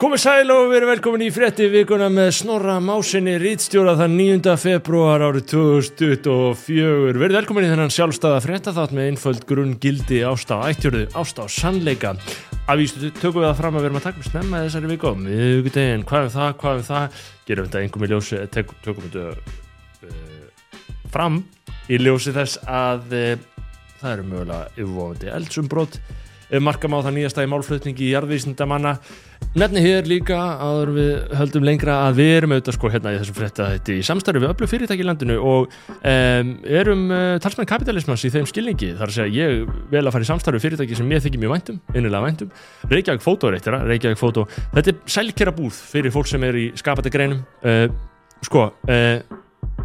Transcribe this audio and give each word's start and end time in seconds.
Komið 0.00 0.20
sæl 0.22 0.48
og 0.48 0.70
verið 0.70 0.88
velkomin 0.94 1.22
í 1.26 1.26
frétti 1.28 1.66
vikuna 1.68 2.06
með 2.08 2.30
Snorra 2.38 2.78
Másinni 2.80 3.34
Rítstjóra 3.36 3.92
þann 3.98 4.14
9. 4.16 4.54
februar 4.56 5.20
árið 5.26 5.50
2024. 5.50 7.18
Verið 7.20 7.36
velkomin 7.36 7.66
í 7.66 7.68
þennan 7.68 7.92
sjálfstæða 7.92 8.38
fréttaþátt 8.40 8.94
með 8.96 9.10
einföld 9.10 9.44
grunn 9.44 9.74
gildi 9.82 10.22
ást 10.24 10.48
á 10.56 10.64
ættjörðu, 10.70 11.02
ást 11.20 11.36
á 11.36 11.44
sannleika. 11.52 12.14
Afvístu 12.64 13.10
tökum 13.18 13.42
við 13.42 13.50
það 13.50 13.60
fram 13.60 13.76
að 13.76 13.84
við 13.84 13.90
erum 13.90 14.00
að 14.00 14.06
taka 14.06 14.22
með 14.22 14.30
snemma 14.30 14.62
þessari 14.64 14.90
viku. 14.94 15.12
Miðugudegin, 15.20 16.06
hvað 16.08 16.30
um 16.30 16.32
það, 16.38 16.56
hvað 16.64 16.80
um 16.80 16.88
það? 16.88 17.20
Gerum 17.50 17.68
þetta 17.68 17.82
einhverjum 17.84 18.08
í 18.08 18.10
ljósi, 18.14 18.40
tökum 18.56 19.04
við 19.04 19.18
þetta 19.18 20.08
uh, 20.08 20.72
fram 21.12 21.38
í 21.92 22.00
ljósi 22.00 22.32
þess 22.40 22.64
að 22.64 23.04
uh, 23.20 23.36
það 24.00 24.16
eru 24.16 24.28
mögulega 24.32 24.72
yfirvofandi 24.78 25.32
eldsumbrot. 25.36 26.00
Markam 26.58 26.96
á 26.98 27.04
það 27.04 27.16
nýjasta 27.16 27.44
í 27.44 27.50
málflutningi 27.50 28.06
í 28.08 28.14
jarðvísindamanna. 28.14 28.96
Nefni 29.58 29.80
hér 29.82 30.06
líka 30.06 30.36
að 30.62 30.92
við 30.94 31.12
höldum 31.38 31.64
lengra 31.66 31.94
að 32.06 32.18
við 32.20 32.32
erum 32.36 32.52
auðvitað 32.54 32.76
sko 32.76 32.90
hérna 32.92 33.12
í 33.14 33.18
þessum 33.18 33.36
frétta 33.38 33.68
þetta 33.72 33.94
í 33.94 34.02
samstarfi 34.06 34.42
við 34.42 34.52
öllu 34.52 34.68
fyrirtæki 34.70 35.02
í 35.02 35.06
landinu 35.08 35.38
og 35.42 35.72
um, 35.96 36.52
erum 36.80 37.06
uh, 37.10 37.38
talsmenn 37.42 37.70
kapitalismans 37.70 38.26
í 38.26 38.32
þeim 38.34 38.46
skilningi. 38.50 38.92
Þar 39.00 39.08
að 39.08 39.16
segja 39.16 39.48
ég 39.48 39.72
vel 39.90 40.04
að 40.04 40.14
fara 40.14 40.26
í 40.26 40.30
samstarfi 40.30 40.62
fyrirtæki 40.62 40.98
sem 40.98 41.10
ég 41.10 41.24
þykir 41.24 41.42
mjög 41.42 41.54
væntum, 41.56 41.80
innilega 41.94 42.26
væntum 42.26 42.52
Reykjavík 42.92 43.24
Fótó 43.24 43.50
er 43.50 43.58
eitt 43.58 43.66
þeirra, 43.66 43.82
Reykjavík 43.88 44.20
Fótó 44.20 44.46
þetta 44.76 44.92
er 44.92 45.00
sælkera 45.16 45.54
búð 45.56 45.82
fyrir 45.94 46.14
fólk 46.14 46.30
sem 46.30 46.46
er 46.46 46.60
í 46.60 46.68
skapandi 46.78 47.14
greinum. 47.14 47.42
Uh, 47.64 47.88
sko, 48.46 48.68
uh, 48.90 49.40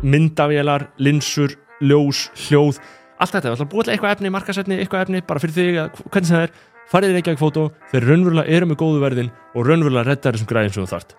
myndavélar 0.05 0.91
linsur, 1.01 1.57
ljós, 1.81 2.27
hljóð 2.45 2.79
allt 3.19 3.35
þetta, 3.35 3.47
við 3.47 3.55
ætlum 3.55 3.69
að 3.69 3.73
búið 3.73 3.91
eitthvað 3.93 4.15
efni, 4.15 4.31
markasetni 4.33 4.79
eitthvað 4.81 5.05
efni, 5.05 5.21
bara 5.25 5.43
fyrir 5.43 5.55
þig, 5.55 6.01
hvernig 6.11 6.31
það 6.31 6.47
er. 6.47 6.57
Farið 6.85 7.15
í 7.15 7.15
Reykjavík 7.15 7.41
fótó, 7.41 7.63
þeir 7.89 8.05
raunverulega 8.11 8.57
eru 8.57 8.67
með 8.69 8.77
góðu 8.77 8.99
verðin 9.01 9.31
og 9.55 9.65
raunverulega 9.65 10.05
reddar 10.05 10.35
þessum 10.35 10.49
græðin 10.51 10.75
sem 10.75 10.85
þú 10.85 10.91
þart 10.91 11.15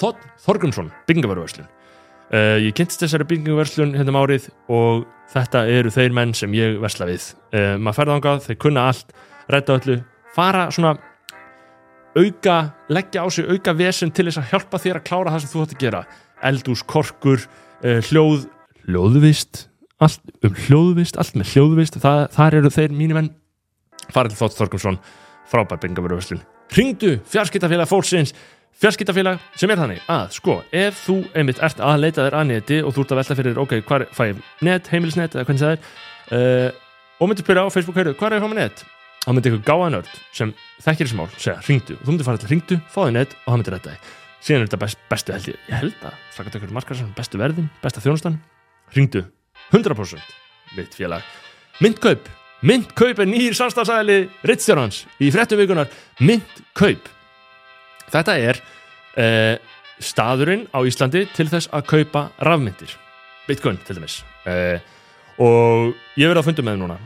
Þorn 0.00 0.30
Þorgumsson, 0.40 0.88
byggingavarverslun 1.10 1.66
uh, 1.66 2.56
ég 2.62 2.74
kynst 2.78 3.02
þessari 3.02 3.26
byggingavarverslun 3.28 3.94
hérna 3.98 4.14
um 4.14 4.20
árið 4.22 4.48
og 4.72 5.04
þetta 5.34 5.64
eru 5.70 5.92
þeir 5.94 6.16
menn 6.16 6.34
sem 6.36 6.54
ég 6.56 6.78
versla 6.82 7.08
við. 7.10 7.30
Uh, 7.52 7.76
maður 7.76 7.98
ferða 8.00 8.18
ángað, 8.18 8.42
þeir 8.46 8.60
kunna 8.64 8.86
allt 8.90 9.14
redda 9.50 9.78
öllu, 9.80 9.96
fara 10.34 10.66
svona 10.74 10.94
auka, 12.16 12.56
leggja 12.90 13.22
á 13.22 13.28
sig 13.30 13.50
auka 13.50 13.74
vesen 13.76 14.14
til 14.14 14.26
þess 14.28 14.40
að 14.42 14.54
hjálpa 14.54 14.82
þér 14.82 15.00
að 15.00 15.08
klára 15.10 15.34
það 15.34 15.44
sem 15.44 15.52
þú 15.52 15.66
ætti 15.66 15.76
að 15.76 15.84
gera, 15.84 16.04
eldús, 16.50 16.84
korkur 16.88 17.44
uh, 17.44 17.98
hljóð, 18.08 18.46
hljóðvist 18.86 19.66
allt 20.00 20.46
um 20.46 20.54
hljóðvist, 20.66 21.18
allt 21.20 21.36
með 21.36 21.54
hljóðvist. 21.54 22.00
Það, 22.00 22.22
þar 22.36 22.60
eru 22.60 22.72
þeir 22.74 22.96
mínimenn 22.96 23.34
farið 24.14 24.34
til 24.34 24.40
Þótt 24.40 24.58
Þorkumsson 24.58 24.98
frábær 25.50 25.80
bengavöruverslun 25.82 26.42
ringdu 26.76 27.16
fjarskiptafélag 27.30 27.88
fólksins 27.90 28.34
fjarskiptafélag 28.80 29.40
sem 29.58 29.70
er 29.72 29.80
þannig 29.80 30.04
að 30.10 30.36
sko 30.36 30.60
ef 30.72 31.02
þú 31.06 31.16
einmitt 31.34 31.60
ert 31.62 31.82
að 31.82 32.04
leita 32.04 32.26
þér 32.26 32.38
að 32.38 32.46
neti 32.52 32.78
og 32.84 32.94
þú 32.94 33.04
ert 33.04 33.14
að 33.14 33.20
velta 33.20 33.38
fyrir 33.40 33.60
ok, 33.64 33.74
hvað 33.88 34.06
fæ 34.16 34.22
ég 34.30 34.40
net, 34.66 34.88
heimilisnet 34.92 35.34
eða 35.34 35.48
hvernig 35.48 35.64
það 35.64 35.74
er 35.74 35.82
uh, 36.38 36.86
og 37.20 37.28
myndir 37.30 37.44
spyrja 37.44 37.66
á 37.66 37.74
Facebook, 37.74 37.98
heyrðu, 38.00 38.16
hvað 38.16 38.30
er 38.30 38.38
ég 38.38 38.44
fá 38.46 38.52
með 38.52 38.62
net? 38.62 38.84
Þá 39.20 39.30
myndir 39.36 39.52
ykkur 39.52 39.66
gáðanörd 39.66 40.14
sem 40.32 40.54
þekkir 40.80 41.10
þessi 41.10 41.18
mál 41.18 41.28
segja 41.34 41.58
ringdu 41.66 41.98
þú 41.98 42.12
myndir 42.14 42.28
fara 42.30 42.40
til 42.40 42.52
ringdu, 42.54 42.80
fá 42.88 43.02
þig 43.02 43.16
net 43.18 43.34
og 43.42 43.50
það 43.50 43.58
myndir 43.58 43.76
þetta 43.76 43.98
síðan 44.40 44.62
er 44.62 44.70
þetta 44.70 44.80
best, 44.86 45.02
bestu 45.10 45.34
held 45.34 45.50
ég, 45.50 45.58
ég 45.68 45.82
held 45.82 46.06
að 46.08 47.12
bestu 47.18 47.42
verðin, 47.42 47.68
besta 47.82 48.00
þjónustan. 48.00 48.38
Ringdu 48.96 49.26
100% 49.72 50.18
mitt 50.76 50.94
félag. 50.94 51.24
Myndkaup 51.80 52.28
Myndkaup 52.66 53.22
er 53.22 53.28
nýjir 53.30 53.56
samstagsæli 53.56 54.18
Rittstjárhans 54.44 55.04
í 55.22 55.30
frettum 55.32 55.60
vikunar 55.60 55.88
Myndkaup 56.20 57.08
Þetta 58.10 58.34
er 58.42 58.58
uh, 58.58 59.54
staðurinn 60.02 60.66
á 60.74 60.82
Íslandi 60.82 61.24
til 61.36 61.46
þess 61.50 61.70
að 61.70 61.86
kaupa 61.94 62.26
rafmyndir 62.42 62.96
Bitcoin 63.46 63.78
til 63.86 63.96
dæmis. 63.98 64.20
Uh, 64.44 64.82
og 65.40 65.94
ég 66.18 66.28
verði 66.28 66.42
að 66.42 66.48
funda 66.50 66.66
með 66.66 66.76
það 66.76 66.84
núna. 66.84 67.00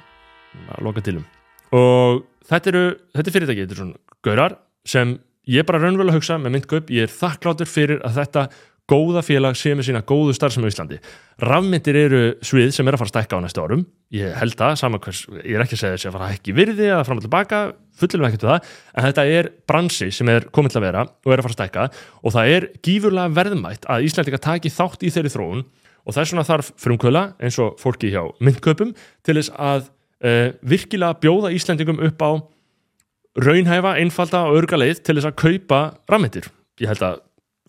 Að 0.74 0.84
loka 0.86 1.04
tilum 1.04 1.24
og 1.74 2.24
þetta 2.48 2.70
eru, 2.70 2.84
þetta 3.16 3.30
er 3.30 3.36
fyrirtæki 3.36 3.64
þetta 3.64 3.74
er 3.74 3.80
svona 3.80 4.20
gaurar 4.24 4.56
sem 4.88 5.16
ég 5.50 5.66
bara 5.68 5.80
raunverulega 5.82 6.18
hugsa 6.18 6.38
með 6.40 6.56
myndkaup, 6.56 6.92
ég 6.94 7.08
er 7.08 7.12
þakkláttur 7.12 7.68
fyrir 7.68 8.02
að 8.06 8.20
þetta 8.20 8.44
góða 8.90 9.22
félag 9.24 9.56
sé 9.56 9.72
með 9.74 9.88
sína 9.88 10.04
góðu 10.04 10.34
starfsum 10.36 10.66
á 10.66 10.70
Íslandi. 10.70 10.98
Rafmyndir 11.40 11.96
eru 11.96 12.22
svið 12.44 12.74
sem 12.76 12.88
er 12.88 12.96
að 12.96 13.02
fara 13.02 13.10
að 13.10 13.14
stækka 13.14 13.38
á 13.40 13.44
næstu 13.44 13.64
árum 13.64 13.84
ég 14.14 14.34
held 14.38 14.56
það, 14.58 14.74
saman 14.78 15.02
hvers, 15.02 15.22
ég 15.42 15.56
er 15.56 15.64
ekki 15.64 15.76
að 15.76 15.80
segja 15.80 15.96
þessi 15.96 16.08
að 16.10 16.16
fara 16.16 16.28
ekki 16.34 16.54
virði 16.54 16.90
að 16.94 17.02
fram 17.08 17.20
og 17.20 17.24
tilbaka 17.24 17.60
fullilum 17.98 18.28
ekkert 18.28 18.46
það, 18.46 18.68
en 18.94 19.06
þetta 19.08 19.24
er 19.38 19.48
bransi 19.70 20.10
sem 20.14 20.30
er 20.30 20.46
komið 20.54 20.74
til 20.74 20.80
að 20.80 20.86
vera 20.86 21.04
og 21.08 21.32
er 21.32 21.40
að 21.40 21.46
fara 21.46 21.54
að 21.54 21.58
stækka 21.58 21.86
og 22.20 22.34
það 22.36 22.52
er 22.54 22.68
gífurlega 22.86 23.34
verðmætt 23.38 23.88
að 23.90 24.06
Íslandika 24.08 24.42
taki 24.44 24.72
þátt 24.74 25.06
í 25.06 25.12
þeirri 25.14 25.34
þróun 25.34 25.64
og 26.04 26.14
það 26.14 26.22
er 26.22 26.30
svona 26.30 26.46
þarf 26.46 26.70
frumkvöla 26.84 27.24
eins 27.40 27.58
og 27.62 27.78
fólki 27.80 28.12
hjá 28.12 28.22
myndköpum 28.44 28.92
til 29.24 29.38
þess 29.38 29.54
að 29.56 29.88
uh, 29.88 30.48
virkilega 30.62 31.18
bjóða 31.22 31.54
Íslandingum 31.56 32.02
upp 32.04 32.22
á 32.22 32.30
raunhæfa, 33.34 33.96
einfalda 33.98 34.44
og 34.46 34.60
örga 34.60 34.78
leið 34.78 35.00
til 35.02 35.16
þess 35.18 35.30
að 35.32 35.38
kaupa 35.40 35.78
rafmyndir. 36.10 36.46
Ég 36.82 36.90
held 36.92 37.02
að 37.02 37.23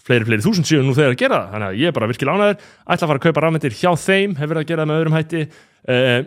fleiri, 0.06 0.28
fleiri 0.28 0.46
þúsund 0.46 0.70
síðan 0.70 0.90
nú 0.90 0.96
þegar 0.98 1.16
að 1.16 1.22
gera 1.24 1.40
það. 1.40 1.56
Þannig 1.56 1.70
að 1.70 1.80
ég 1.82 1.92
er 1.92 1.96
bara 1.98 2.10
virkilega 2.12 2.36
ánæður 2.36 2.60
ætla 2.66 2.96
að 2.96 3.10
fara 3.12 3.22
að 3.22 3.26
kaupa 3.26 3.46
rafmyndir 3.46 3.80
hjá 3.80 3.92
þeim 4.06 4.36
hefur 4.40 4.54
verið 4.54 4.64
að 4.64 4.70
gera 4.72 4.84
það 4.84 4.92
með 4.92 5.02
öðrum 5.02 5.18
hætti. 5.18 5.48
Uh, 5.86 6.20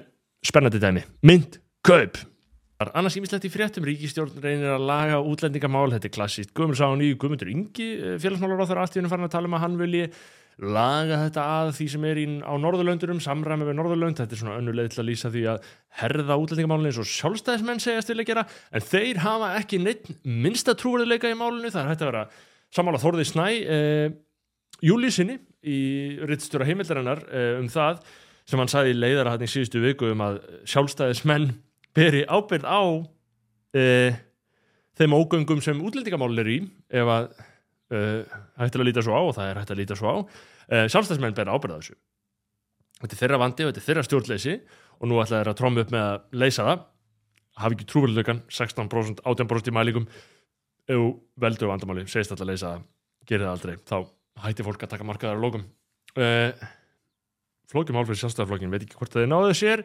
spennandi 0.48 0.82
dæmi, 0.82 1.04
mynd, 1.26 1.60
kaup. 1.86 2.20
Annars 2.78 3.16
ímislegt 3.18 3.46
í 3.48 3.50
fréttum. 3.50 3.86
Ríkistjórn 3.88 4.36
reynir 4.38 4.76
að 4.76 4.84
laga 4.86 5.22
útlendingamál. 5.26 5.88
Þetta 5.96 6.06
er 6.06 6.14
klassíkt, 6.14 6.52
Guðmundur 6.54 6.78
sá 6.78 6.92
nýju 6.94 7.16
Guðmundur 7.18 7.48
Ingi 7.50 7.88
eh, 7.96 8.18
félagsmálar 8.22 8.62
á 8.62 8.68
þeirra 8.70 8.84
aftíðinu 8.86 9.10
farin 9.10 9.26
að 9.26 9.32
tala 9.32 9.50
um 9.50 9.56
að 9.58 9.64
hann 9.64 9.80
vilji 9.80 10.04
laga 10.58 11.18
þetta 11.24 11.46
að 11.56 11.72
því 11.74 11.86
sem 11.90 12.06
er 12.06 12.20
í, 12.22 12.26
á 12.38 12.54
Norðurlöndurum, 12.62 13.22
samræmi 13.22 13.66
við 13.66 13.76
Norðurlönd. 13.80 14.20
Þetta 14.22 14.36
er 14.36 14.42
svona 14.42 14.60
önnuleið 14.62 14.92
til 14.94 15.02
að 15.02 15.08
lýsa 15.10 15.30
því 15.34 15.42
að 15.50 15.66
herða 15.98 16.38
útlendingamálunni 16.38 16.92
eins 16.92 17.00
og 17.02 17.10
sjálfstæðismenn 17.10 17.82
segjast 17.82 18.14
vilja 18.14 18.28
gera. 18.30 18.46
En 18.70 18.86
þeir 18.86 19.22
hafa 19.26 19.50
ekki 19.58 19.82
neitt 19.82 20.06
minnsta 20.22 20.76
trúverðileika 20.78 21.34
í 21.34 21.38
málunni, 21.38 21.74
það 21.74 21.82
er 21.82 21.92
hægt 21.92 22.06
að 22.06 22.12
vera 22.12 22.24
samála 22.74 23.00
Þorði 23.00 23.26
Snæ 23.28 23.46
eh, 23.64 24.08
júlísinni 24.84 25.38
í 25.66 25.78
rittstjóra 26.28 26.66
heimildarinnar 26.68 27.22
eh, 27.28 27.52
um 27.60 27.68
það 27.72 28.02
sem 28.48 28.60
hann 28.60 28.70
sagði 28.72 28.94
í 28.94 28.98
leiðara 28.98 29.34
hann 29.34 29.44
í 29.44 29.50
síðustu 29.50 29.82
viku 29.82 30.12
um 30.12 30.24
að 30.24 30.40
sjálfstæðismenn 30.68 31.50
beri 31.96 32.24
ábyrð 32.28 32.68
á 32.68 32.82
eh, 33.76 34.18
þeim 34.98 35.16
ógöngum 35.16 35.62
sem 35.64 35.80
útlendingamálun 35.84 36.44
er 36.44 36.52
í 36.56 36.60
ef 36.88 37.14
að 37.14 37.30
að 37.88 38.82
líta 38.84 39.00
svo 39.00 39.16
á 39.16 39.22
og 39.24 39.30
það 39.32 39.46
er 39.48 39.58
að 39.62 39.78
líta 39.78 39.96
svo 39.96 40.10
á 40.12 40.16
sjálfstæðismenn 40.92 41.36
beri 41.38 41.48
ábyrð 41.48 41.72
á 41.72 41.78
þessu. 41.80 41.94
Þetta 42.98 43.14
er 43.14 43.20
þeirra 43.22 43.38
vandi 43.40 43.64
og 43.64 43.70
þetta 43.70 43.80
er 43.80 43.86
þeirra 43.86 44.02
stjórnleysi 44.04 44.54
og 44.98 45.08
nú 45.08 45.20
ætla 45.22 45.38
þeirra 45.38 45.54
að 45.54 45.60
tróma 45.60 45.84
upp 45.84 45.94
með 45.94 46.04
að 46.04 46.42
leysa 46.42 46.66
það. 46.66 46.82
Hafi 47.62 47.78
ekki 47.78 47.86
trúverðuleikan 47.88 48.42
16% 48.52 49.22
18% 49.24 49.70
í 49.70 49.74
mælingum 49.78 50.08
ef 50.88 51.08
veldur 51.40 51.70
vandamáli 51.72 52.06
segist 52.08 52.32
alltaf 52.32 52.46
að 52.46 52.52
leysa 52.52 52.74
gerir 53.28 53.46
það 53.46 53.54
aldrei 53.54 53.74
þá 53.88 53.96
hætti 54.44 54.66
fólk 54.66 54.84
að 54.86 54.92
taka 54.94 55.06
markaðar 55.06 55.40
á 55.40 55.44
lókum 55.44 55.64
uh, 56.18 56.68
flókjum 57.68 57.98
hálfrið 57.98 58.22
sjálfstæðarflokkin, 58.22 58.70
veit 58.72 58.84
ekki 58.86 58.96
hvort 58.98 59.12
það 59.12 59.26
er 59.26 59.32
náðu 59.32 59.56
sér. 59.58 59.82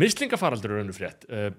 Mislingafaraldur 0.00 0.74
er 0.74 0.82
önnu 0.82 0.96
frétt. 0.96 1.26
Uh, 1.30 1.52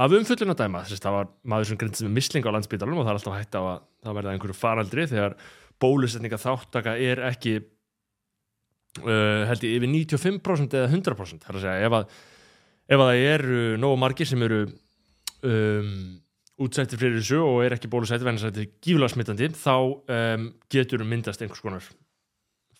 af 0.00 0.14
umfullun 0.14 0.54
að 0.54 0.62
dæma 0.62 0.84
þess 0.86 1.00
að 1.00 1.06
það 1.06 1.16
var 1.16 1.30
maður 1.52 1.70
sem 1.70 1.80
grindist 1.80 2.06
með 2.06 2.14
misling 2.18 2.46
á 2.46 2.54
landsbytalunum 2.54 3.00
og 3.02 3.06
það 3.06 3.12
er 3.12 3.18
alltaf 3.18 3.38
hætti 3.40 3.60
á 3.60 3.64
að 3.64 3.82
það 4.04 4.16
verða 4.20 4.34
einhverju 4.34 4.56
faraldri 4.56 5.06
þegar 5.10 5.36
bólusetninga 5.80 6.40
þáttaka 6.40 6.94
er 7.10 7.22
ekki 7.26 7.54
uh, 9.02 9.42
held 9.50 9.66
ég 9.66 9.76
yfir 9.80 9.90
95% 9.90 10.78
eða 10.78 10.92
100% 10.92 11.44
það 11.44 11.50
er 11.50 11.58
að 11.58 11.66
segja 11.66 11.88
ef 11.90 11.98
að, 11.98 12.16
ef 12.86 13.02
að 13.02 13.10
það 13.10 13.26
eru 13.34 13.60
nógu 13.82 14.00
margir 14.00 14.30
sem 14.30 14.46
eru 14.46 14.62
um 15.40 15.92
útsettir 16.60 17.00
fyrir 17.00 17.20
þessu 17.20 17.40
og 17.40 17.62
er 17.64 17.74
ekki 17.76 17.88
bólusætti 17.90 18.26
venni 18.26 18.42
að 18.42 18.50
þetta 18.50 18.62
er 18.62 18.72
gífla 18.84 19.08
smittandi 19.08 19.48
þá 19.56 19.74
um, 19.80 20.46
getur 20.72 21.04
myndast 21.08 21.40
einhvers 21.40 21.62
konar 21.64 21.86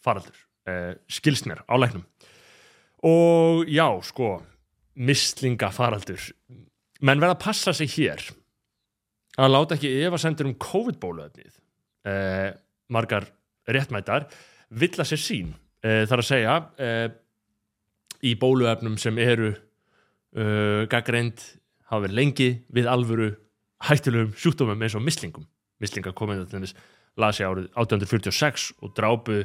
faraldur, 0.05 0.37
uh, 0.69 0.93
skilsnir 1.09 1.63
á 1.65 1.75
læknum. 1.81 2.05
Og 3.09 3.65
já, 3.71 3.87
sko 4.05 4.35
mislinga 5.01 5.71
faraldur 5.73 6.21
menn 7.01 7.23
verða 7.23 7.39
að 7.39 7.45
passa 7.47 7.73
sig 7.73 7.89
hér 7.95 8.27
að 9.41 9.55
láta 9.55 9.79
ekki 9.79 9.95
ef 10.03 10.13
að 10.13 10.23
sendur 10.27 10.51
um 10.51 10.59
COVID-bóluöfnið 10.61 11.55
uh, 12.11 12.51
margar 12.93 13.31
réttmættar 13.71 14.29
vill 14.77 14.93
að 14.99 15.13
sér 15.15 15.23
sín 15.25 15.55
uh, 15.55 16.05
þar 16.05 16.21
að 16.21 16.29
segja 16.29 16.57
í 18.21 18.35
bóluöfnum 18.37 18.99
sem 19.01 19.17
eru 19.19 19.55
gaggreind 20.31 21.41
hafa 21.89 22.05
verið 22.05 22.19
lengi 22.19 22.49
við 22.71 22.89
alvöru 22.93 23.31
hættilegum 23.89 24.33
sjúkdómum 24.37 24.83
eins 24.85 24.97
og 24.99 25.05
mislingum. 25.07 25.47
Mislingar 25.81 26.13
komið 26.17 26.47
til 26.51 26.61
þess 26.67 26.75
lasi 27.21 27.45
árið 27.47 27.71
1846 27.75 28.71
og 28.85 28.93
drápu 28.97 29.41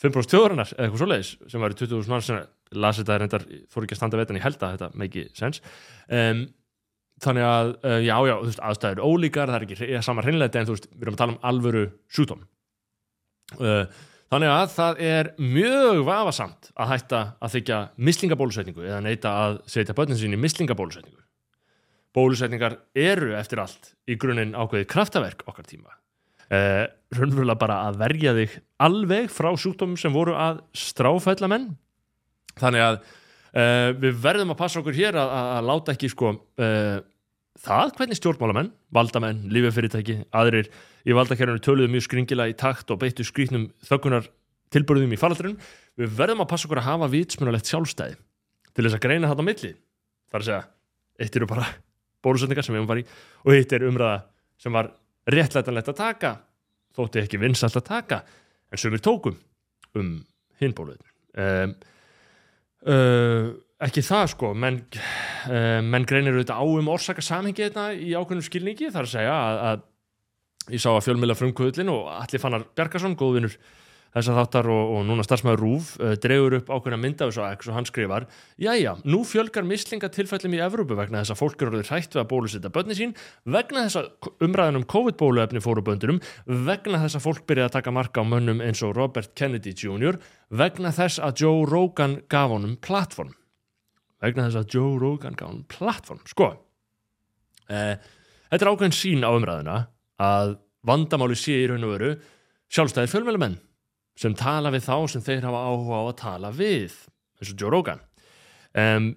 5% 0.00 0.30
tjóðurinnar 0.32 0.70
eða 0.76 0.86
eitthvað 0.86 1.02
svoleiðis 1.02 1.30
sem 1.52 1.60
var 1.64 1.74
í 1.74 1.78
20.000 1.80 2.12
mann 2.12 2.24
sem 2.24 2.38
lasi 2.80 3.02
þetta 3.02 3.16
reyndar 3.20 3.44
fór 3.72 3.84
ekki 3.84 3.96
að 3.96 4.00
standa 4.00 4.20
vetan 4.20 4.38
í 4.38 4.42
held 4.44 4.62
að 4.62 4.76
þetta 4.76 4.88
make 5.00 5.24
sense 5.36 5.60
um, 6.08 6.44
þannig 7.20 7.44
að, 7.48 7.72
uh, 7.84 7.96
já, 8.00 8.14
já, 8.30 8.34
þú 8.38 8.46
veist, 8.46 8.62
aðstæður 8.70 9.02
ólíkar, 9.04 9.50
það 9.50 9.58
er 9.58 9.66
ekki 9.66 9.78
hre- 9.80 10.04
sama 10.06 10.24
hreinlega 10.24 10.62
en 10.62 10.68
þú 10.70 10.76
veist, 10.76 10.86
við 10.94 11.04
erum 11.04 11.16
að 11.18 11.22
tala 11.24 11.34
um 11.34 11.42
alvöru 11.50 11.82
sjúdóm 12.16 12.44
uh, 13.58 13.82
þannig 14.30 14.52
að 14.54 14.70
það 14.76 15.02
er 15.10 15.32
mjög 15.42 16.00
vafasamt 16.08 16.70
að 16.80 16.92
hætta 16.94 17.22
að 17.42 17.56
þykja 17.58 17.80
mislingabólusetningu 18.08 18.86
eða 18.86 19.02
neita 19.04 19.34
að 19.48 19.58
setja 19.74 19.96
börnin 19.98 20.20
sín 20.20 20.36
í 20.38 20.40
mislingabólusetningu 20.40 21.20
bólusetningar 22.16 22.80
eru 22.98 23.34
eftir 23.38 23.62
allt 23.62 23.92
í 24.10 24.16
grunninn 24.20 24.56
ákveðið 24.56 24.88
kraftaverk 24.90 25.44
okkar 25.50 25.68
tíma. 25.68 25.94
Uh, 26.50 26.88
raunverulega 27.14 27.60
bara 27.60 27.76
að 27.86 28.00
verja 28.00 28.34
þig 28.34 28.56
alveg 28.82 29.28
frá 29.30 29.52
sjúkdómum 29.54 29.98
sem 30.00 30.14
voru 30.14 30.34
að 30.34 30.64
stráfælla 30.74 31.46
menn. 31.50 31.68
Þannig 32.58 32.82
að 32.82 32.96
uh, 32.98 33.90
við 34.02 34.16
verðum 34.24 34.54
að 34.56 34.58
passa 34.58 34.80
okkur 34.80 34.96
hér 34.96 35.18
að, 35.20 35.34
að, 35.38 35.68
láta 35.68 35.94
ekki 35.94 36.10
sko 36.10 36.32
uh, 36.34 36.96
það 37.60 37.92
hvernig 37.98 38.18
stjórnmálamenn, 38.18 38.72
valdamenn, 38.94 39.44
lífefyrirtæki 39.54 40.16
aðrir 40.34 40.72
í 41.06 41.14
valdakerfinu 41.16 41.62
töluðu 41.62 41.92
mjög 41.94 42.08
skringilega 42.08 42.50
í 42.50 42.58
takt 42.58 42.90
og 42.90 42.98
beittu 43.04 43.26
skrýtnum 43.26 43.68
þöggunar 43.86 44.26
tilbúrðum 44.74 45.14
í 45.14 45.20
faraldurinn 45.20 45.60
við 45.98 46.18
verðum 46.18 46.42
að 46.44 46.50
passa 46.50 46.66
okkur 46.66 46.82
að 46.82 46.88
hafa 46.88 47.10
vitsmunalegt 47.14 47.70
sjálfstæði 47.70 48.18
til 48.74 48.86
þess 48.86 48.98
að 48.98 49.04
greina 49.06 49.30
þetta 49.30 49.46
á 49.46 49.48
milli. 49.50 49.72
Þar 50.30 50.42
að 50.42 50.48
segja, 50.50 50.60
eitt 51.20 51.38
eru 51.38 51.50
bara 51.50 51.70
bólusetningar 52.24 52.66
sem 52.66 52.76
við 52.76 53.02
í. 53.02 53.06
Og 53.46 53.54
eitt 53.56 53.72
er 53.76 53.86
umræða 53.88 54.18
sem 54.60 54.74
var 54.74 54.92
réttlætanlegt 55.30 55.92
að 55.92 56.00
taka 56.00 56.34
þótti 56.96 57.24
ekki 57.24 57.40
vinsalt 57.40 57.78
að 57.78 57.88
taka 57.88 58.20
en 58.70 58.80
sem 58.80 58.92
við 58.92 59.04
tókum 59.06 59.38
um 59.98 60.12
hinn 60.60 60.74
bóluðin 60.76 61.06
um, 61.40 61.74
uh, 62.90 63.50
ekki 63.80 64.04
það 64.04 64.26
sko. 64.34 64.52
Menn, 64.54 64.80
uh, 65.48 65.80
menn 65.84 66.06
greinir 66.08 66.36
auðvitað 66.36 66.60
á 66.60 66.64
um 66.66 66.90
orsaka 66.92 67.24
samhengi 67.24 67.68
þetta 67.68 67.86
í 67.96 68.12
ákveðnum 68.14 68.46
skilningi. 68.46 68.90
Þar 68.92 69.06
að 69.06 69.14
segja 69.14 69.36
að, 69.36 69.60
að 69.70 70.74
ég 70.76 70.82
sá 70.82 70.90
að 70.92 71.04
fjölmjöla 71.08 71.38
frumkvöðlin 71.38 71.92
og 71.92 72.10
Alli 72.18 72.42
Fannar 72.42 72.66
Bjarkarsson, 72.76 73.16
góðvinur 73.18 73.56
þessar 74.14 74.38
þáttar 74.40 74.68
og, 74.74 74.94
og 74.96 75.04
núna 75.08 75.24
starfsmæður 75.26 75.62
Rúf 75.62 75.92
uh, 76.00 76.14
dregur 76.20 76.58
upp 76.58 76.70
ákveðna 76.72 76.98
mynda 77.00 77.28
og 77.28 77.34
svo 77.36 77.74
hann 77.76 77.88
skrifar. 77.88 78.26
Jæja, 78.60 78.96
nú 79.04 79.22
fjölgar 79.28 79.66
mislingatilfellum 79.68 80.56
í 80.56 80.62
Evrópu 80.64 80.98
vegna 80.98 81.22
þess 81.22 81.34
að 81.34 81.40
fólk 81.42 81.64
eru 81.66 81.82
hrætt 81.82 82.16
við 82.16 82.22
að 82.24 82.30
bólusetta 82.32 82.72
börni 82.74 82.96
sín, 82.98 83.14
vegna 83.44 83.86
þess 83.86 84.00
að 84.00 84.30
umræðan 84.46 84.80
um 84.80 84.86
COVID-bóluefni 84.90 85.62
fóru 85.64 85.84
böndurum 85.86 86.20
vegna 86.46 87.02
þess 87.04 87.18
að 87.18 87.26
fólk 87.26 87.44
byrjaði 87.48 87.70
að 87.70 87.76
taka 87.78 87.94
marka 87.94 88.24
á 88.24 88.30
mönnum 88.30 88.62
eins 88.64 88.82
og 88.86 88.96
Robert 88.98 89.34
Kennedy 89.38 89.74
Jr. 89.76 90.18
vegna 90.50 90.92
þess 90.94 91.20
að 91.22 91.44
Joe 91.44 91.68
Rogan 91.68 92.20
gaf 92.30 92.54
honum 92.54 92.76
plattform 92.82 93.34
vegna 94.20 94.48
þess 94.48 94.60
að 94.60 94.76
Joe 94.76 94.98
Rogan 95.00 95.38
gaf 95.38 95.52
honum 95.52 95.66
plattform 95.70 96.20
sko 96.28 96.50
eh, 97.70 97.96
þetta 98.50 98.60
er 98.60 98.72
ákveðin 98.72 98.96
sín 98.96 99.26
á 99.26 99.30
umræðina 99.30 99.80
að 100.20 100.58
vandamáli 100.86 101.36
sé 101.38 101.58
í 101.62 101.66
raun 101.70 101.86
og 101.86 101.96
veru 101.96 102.14
sjálfstæðir 102.70 103.12
fjölmjölumenn 103.14 103.58
sem 104.18 104.34
tala 104.36 104.72
við 104.74 104.86
þá 104.86 104.94
sem 105.12 105.24
þeir 105.24 105.48
hafa 105.48 105.64
áhuga 105.70 105.98
á 106.00 106.04
að 106.04 106.18
tala 106.20 106.52
við 106.54 106.94
eins 107.40 107.52
og 107.52 107.60
Joe 107.60 107.72
Rogan. 107.72 108.00
Um, 108.76 109.10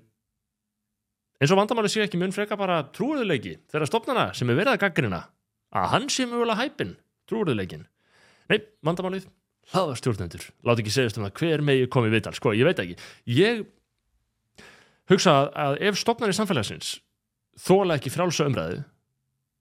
eins 1.42 1.54
og 1.54 1.60
vandamáli 1.60 1.92
sé 1.92 2.04
ekki 2.06 2.20
mun 2.22 2.34
freka 2.36 2.58
bara 2.60 2.82
trúurðuleiki 2.96 3.58
þeirra 3.72 3.90
stopnana 3.90 4.28
sem 4.38 4.50
er 4.50 4.60
verið 4.60 4.76
að 4.76 4.84
gaggrina 4.86 5.22
að 5.74 5.90
hann 5.94 6.10
sé 6.14 6.26
mjögulega 6.30 6.64
hæpin 6.64 6.96
trúurðuleikin 7.30 7.86
nei, 8.50 8.60
vandamálið 8.86 9.28
hlaða 9.72 9.96
stjórnendur, 10.00 10.44
láti 10.68 10.84
ekki 10.84 10.94
segjast 10.94 11.20
um 11.20 11.26
það 11.26 11.38
hver 11.40 11.64
megi 11.64 11.88
komið 11.92 12.18
viðtal, 12.18 12.34
sko, 12.36 12.52
ég 12.52 12.68
veit 12.68 12.82
ekki. 12.84 12.98
Ég 13.32 13.62
hugsa 15.12 15.36
að, 15.50 15.78
ef 15.88 16.00
stopnari 16.00 16.36
samfélagsins 16.36 16.98
þóla 17.64 17.98
ekki 18.00 18.12
frálsa 18.14 18.48
umræðu 18.50 18.82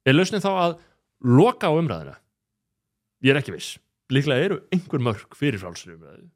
er 0.07 0.17
lausnin 0.17 0.43
þá 0.43 0.51
að 0.53 0.77
loka 1.23 1.71
á 1.71 1.73
umræðina 1.77 2.17
ég 3.23 3.35
er 3.35 3.41
ekki 3.43 3.55
viss 3.55 3.77
líklega 4.13 4.45
eru 4.49 4.59
einhver 4.75 5.03
mörg 5.05 5.37
fyrir 5.39 5.61
frálsri 5.63 5.95
umræðu. 5.95 6.27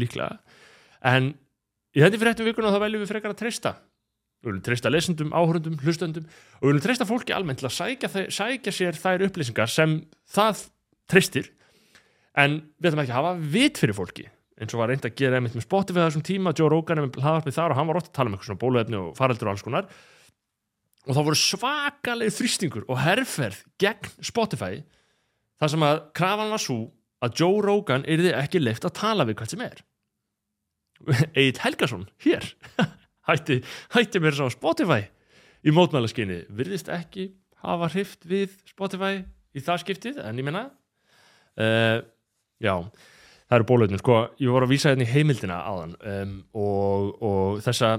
Líklega. 0.00 0.38
En 1.04 1.32
í 1.94 2.00
þetta 2.02 2.18
fyrir 2.18 2.32
eftir 2.32 2.48
vikuna 2.48 2.72
þá 2.74 2.80
veljum 2.86 3.02
við 3.04 3.12
frekar 3.12 3.34
að 3.34 3.40
treysta. 3.44 3.74
Við 4.42 4.50
viljum 4.50 4.64
treysta 4.66 4.90
lesendum, 4.90 5.30
áhörundum, 5.36 5.76
hlustendum 5.84 6.24
og 6.26 6.62
við 6.64 6.70
viljum 6.72 6.84
treysta 6.88 7.06
fólki 7.06 7.34
almennt 7.36 7.60
til 7.62 7.68
að 7.68 7.76
sækja, 7.78 8.08
þe- 8.10 8.30
sækja 8.34 8.72
sér 8.74 8.98
þær 8.98 9.26
upplýsingar 9.28 9.70
sem 9.70 9.98
það 10.34 10.64
treystir. 11.12 11.50
En 12.34 12.58
við 12.80 12.90
ætlum 12.90 13.02
ekki 13.04 13.12
að 13.14 13.20
hafa 13.20 13.34
vit 13.54 13.78
fyrir 13.78 13.94
fólki. 13.94 14.26
Eins 14.62 14.74
og 14.74 14.80
var 14.82 14.90
reynd 14.92 15.04
að 15.06 15.14
gera 15.18 15.38
einmitt 15.38 15.54
með 15.56 15.64
Spotify 15.66 16.02
á 16.02 16.06
þessum 16.08 16.24
tíma, 16.26 16.52
Joe 16.58 16.68
Rogan 16.70 16.98
er 17.00 17.06
með 17.06 17.20
hlaðvarpið 17.22 17.56
þar 17.56 17.72
og 17.74 17.78
hann 17.78 17.88
var 17.90 17.98
ótt 18.00 18.08
að 18.10 18.16
tala 18.18 18.30
um 18.30 18.34
eitthvað 18.36 18.48
svona 18.50 18.62
bóluefni 18.62 18.98
og 19.00 19.14
faraldur 19.18 19.48
og 19.48 19.52
alls 19.54 19.64
konar. 19.66 19.88
Og 21.02 21.16
það 21.16 21.26
voru 21.28 21.38
svakaleg 21.40 22.34
þrýstingur 22.36 22.84
og 22.88 23.00
herrferð 23.02 23.62
gegn 23.82 24.10
Spotify 24.22 24.82
þar 25.62 25.70
sem 25.70 25.86
að 25.86 26.00
krafan 26.18 26.50
var 26.50 26.62
svo 26.62 26.78
að 27.22 27.38
Joe 27.38 27.62
Rogan 27.62 28.06
yrði 28.10 28.34
ekki 28.34 28.58
leift 28.62 28.86
að 28.88 28.96
tala 28.98 29.26
við 29.28 29.38
hvað 29.38 29.52
sem 29.52 29.62
er. 29.62 29.82
Egil 31.38 31.62
Helgason, 31.62 32.08
hér. 32.26 32.48
Hætti, 33.28 33.60
hætti 33.94 34.18
mér 34.18 34.34
svo 34.34 34.48
Spotify. 34.50 35.04
Í 35.62 35.70
mótmælaskinni 35.70 36.40
virðist 36.50 36.90
ekki 36.90 37.28
hafa 37.62 37.86
hrift 37.92 38.26
við 38.26 38.56
Spotify 38.66 39.20
í 39.54 39.62
það 39.62 39.82
skiptið, 39.84 40.18
en 40.26 40.40
ég 40.40 40.46
menna 40.48 40.64
uh, 41.62 42.02
já 42.58 42.74
það 42.82 43.58
eru 43.60 43.68
bólöfnum, 43.68 44.00
sko, 44.00 44.16
ég 44.42 44.50
voru 44.50 44.66
að 44.66 44.72
vísa 44.72 44.90
hérna 44.90 45.06
í 45.06 45.12
heimildina 45.12 45.60
áðan 45.62 45.94
um, 46.00 46.34
og, 46.56 47.12
og 47.22 47.62
þessa 47.62 47.92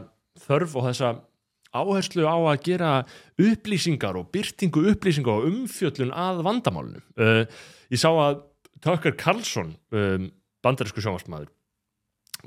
þörf 0.43 0.75
og 0.81 0.87
þessa 0.89 1.13
áherslu 1.73 2.25
á 2.29 2.37
að 2.37 2.61
gera 2.67 2.91
upplýsingar 3.41 4.17
og 4.19 4.29
byrtingu 4.33 4.85
upplýsingar 4.93 5.41
og 5.41 5.49
umfjöllun 5.49 6.13
að 6.13 6.43
vandamálinu. 6.45 7.03
Uh, 7.17 7.43
ég 7.93 8.01
sá 8.01 8.09
að 8.11 8.43
Tucker 8.83 9.15
Carlson 9.19 9.75
um, 9.95 10.29
bandarísku 10.63 11.03
sjónvarsmaður 11.03 11.51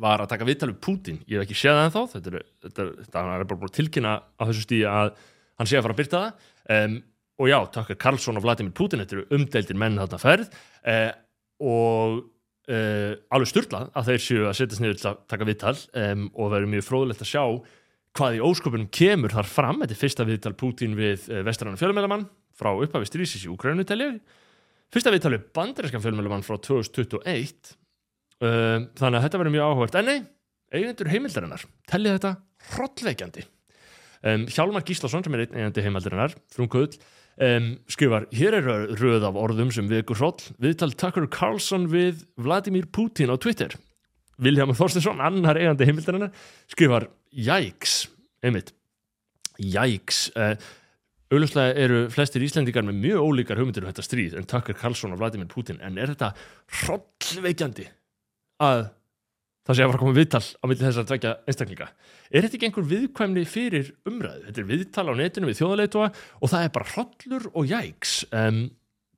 var 0.00 0.20
að 0.20 0.30
taka 0.32 0.46
viðtal 0.48 0.70
við 0.70 0.80
Putin. 0.84 1.20
Ég 1.24 1.40
hef 1.40 1.46
ekki 1.46 1.56
séð 1.56 1.78
það 1.78 1.86
ennþá. 1.86 2.04
Þetta 2.12 2.32
er, 2.32 2.46
þetta 2.66 2.86
þetta 3.00 3.22
er 3.22 3.44
bara 3.48 3.60
búin 3.60 3.70
að 3.70 3.76
tilkynna 3.78 4.14
á 4.20 4.42
þessu 4.44 4.64
stíði 4.66 4.88
að 4.92 5.12
hann 5.56 5.70
sé 5.70 5.78
að 5.78 5.86
fara 5.86 5.96
að 5.96 6.00
byrta 6.02 6.22
það. 6.22 6.48
Um, 6.76 6.96
og 7.36 7.50
já, 7.50 7.58
Tucker 7.72 7.98
Carlson 8.00 8.40
og 8.40 8.44
Vladimir 8.44 8.74
Putin 8.76 9.02
þetta 9.02 9.16
eru 9.16 9.26
umdeildir 9.36 9.80
menn 9.80 10.00
þarna 10.00 10.20
ferð. 10.20 10.58
Uh, 10.84 11.10
og 11.64 12.18
uh, 12.68 13.12
alveg 13.32 13.52
styrlað 13.52 13.88
að 13.96 14.10
þeir 14.10 14.22
séu 14.26 14.44
að 14.44 14.56
setjast 14.60 14.84
niður 14.84 15.00
til 15.00 15.10
að 15.12 15.24
taka 15.32 15.48
viðtal. 15.48 15.74
Um, 16.04 16.28
og 16.34 16.52
verður 16.52 16.72
mjög 16.76 16.88
fróðulegt 16.90 17.24
að 17.24 17.32
sjá 17.32 17.44
hvað 18.16 18.38
í 18.38 18.42
ósköpunum 18.44 18.90
kemur 18.92 19.34
þar 19.36 19.48
fram. 19.50 19.82
Þetta 19.82 19.96
er 19.96 20.00
fyrsta 20.00 20.26
viðtal 20.28 20.54
Putin 20.58 20.96
við 20.98 21.28
uh, 21.30 21.42
vestrannan 21.46 21.80
fjölmjölamann 21.80 22.26
frá 22.56 22.72
upphafi 22.72 23.08
strísis 23.08 23.44
í 23.44 23.52
Ukraínu 23.52 23.84
telja 23.86 24.14
fyrsta 24.94 25.12
viðtal 25.12 25.34
við 25.34 25.50
bandarískan 25.56 26.02
fjölmjölamann 26.04 26.46
frá 26.46 26.56
2021 26.62 27.74
uh, 28.40 28.86
þannig 28.96 29.18
að 29.18 29.26
þetta 29.26 29.40
verður 29.42 29.54
mjög 29.56 29.68
áhugavert. 29.68 29.98
En 30.00 30.08
nei, 30.10 30.18
eigendur 30.74 31.12
heimildarinnar 31.12 31.66
tellið 31.90 32.18
þetta 32.18 32.32
hrollveikjandi. 32.72 33.46
Um, 34.26 34.46
Hjálmar 34.50 34.84
Gíslason 34.86 35.24
sem 35.26 35.36
er 35.36 35.46
eigandi 35.46 35.84
heimildarinnar 35.84 36.34
frumkvöld 36.54 36.96
um, 37.42 37.72
skrifar 37.92 38.26
hér 38.34 38.56
er 38.58 38.70
röð 38.96 39.26
af 39.28 39.38
orðum 39.38 39.72
sem 39.74 39.90
vekur 39.90 40.18
hroll. 40.20 40.38
Viðtal 40.62 40.92
Tucker 40.96 41.28
Carlson 41.30 41.90
við 41.92 42.24
Vladimir 42.40 42.88
Putin 42.92 43.32
á 43.32 43.36
Twitter 43.36 43.76
Viljámur 44.42 44.76
Þorstinsson, 44.76 45.22
annar 45.24 45.58
eigandi 45.60 45.86
heimildarinnar 45.88 46.48
skrifar 46.68 47.08
jæks 47.32 48.02
einmitt, 48.44 48.74
jæks 49.56 50.26
uh, 50.36 50.54
auðvitað 51.32 51.80
eru 51.82 52.02
flestir 52.12 52.44
Íslendingar 52.46 52.84
með 52.86 53.00
mjög 53.02 53.24
ólíkar 53.30 53.58
hugmyndir 53.58 53.86
um 53.86 53.90
þetta 53.90 54.04
stríð 54.04 54.36
en 54.38 54.46
Tucker 54.46 54.76
Carlson 54.78 55.14
og 55.16 55.22
Vladimir 55.22 55.48
Putin 55.50 55.80
en 55.82 55.98
er 55.98 56.12
þetta 56.12 56.34
hrollveikjandi 56.82 57.88
að 58.62 58.86
það 59.66 59.78
sé 59.78 59.82
að 59.82 59.90
fara 59.90 59.98
að 59.98 60.04
koma 60.04 60.16
viðtal 60.20 60.42
á 60.46 60.64
milli 60.70 60.84
þessar 60.84 61.06
tvekja 61.10 61.32
einstaklinga? 61.50 61.88
Er 62.30 62.46
þetta 62.46 62.58
ekki 62.58 62.68
einhver 62.68 62.88
viðkvæmni 62.92 63.44
fyrir 63.50 63.88
umræðu? 64.06 64.44
Þetta 64.46 64.62
er 64.62 64.68
viðtal 64.70 65.06
á 65.10 65.14
netinu 65.18 65.50
við 65.50 65.58
þjóðaleitua 65.60 66.10
og 66.12 66.52
það 66.52 66.66
er 66.66 66.74
bara 66.76 66.90
hrollur 66.92 67.48
og 67.52 67.72
jæks 67.72 68.12
um, 68.30 68.60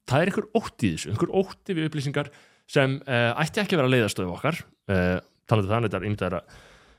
það 0.09 0.23
er 0.23 0.33
einhver 0.33 0.49
ótti 0.57 0.89
í 0.89 0.95
þessu 0.95 1.13
einhver 1.13 1.35
ótti 1.43 1.77
við 1.77 1.91
upplýsingar 1.91 2.33
sem 2.69 2.99
uh, 3.01 3.33
ætti 3.41 3.63
ekki 3.63 3.77
að 3.77 3.83
vera 3.83 3.93
leiðastöðu 3.95 4.35
okkar. 4.35 4.61
Uh, 4.91 5.17
talandi 5.49 5.73
þannig 5.73 5.97
er 5.97 6.07
ímyndað 6.09 6.39
að 6.39 6.59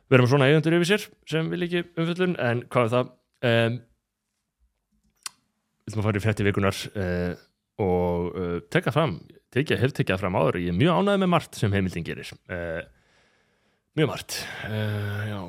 vera 0.09 0.25
með 0.25 0.33
svona 0.33 0.49
eigendur 0.49 0.77
yfir 0.79 0.89
sér 0.89 1.07
sem 1.29 1.49
vil 1.51 1.61
ekki 1.67 1.83
umfjöllun 1.85 2.35
en 2.41 2.63
hvað 2.73 2.87
er 2.87 2.93
það? 2.95 3.11
Um, 3.49 3.79
við 5.79 5.91
ætlum 5.91 6.03
að 6.03 6.07
fara 6.09 6.19
í 6.19 6.23
frétti 6.25 6.47
vikunar 6.47 6.83
uh, 6.89 7.33
og 7.85 8.29
uh, 8.33 8.55
tekja 8.73 8.93
fram 8.93 9.19
tekja, 9.53 9.79
hef 9.81 9.93
tekjað 9.97 10.23
fram 10.23 10.37
áður 10.37 10.59
ég 10.61 10.73
er 10.73 10.77
mjög 10.77 11.01
ánægð 11.01 11.23
með 11.23 11.31
margt 11.33 11.57
sem 11.57 11.73
heimildin 11.73 12.05
gerir. 12.05 12.29
Mjög 13.97 14.09
margt. 14.11 14.35
Já 14.69 15.39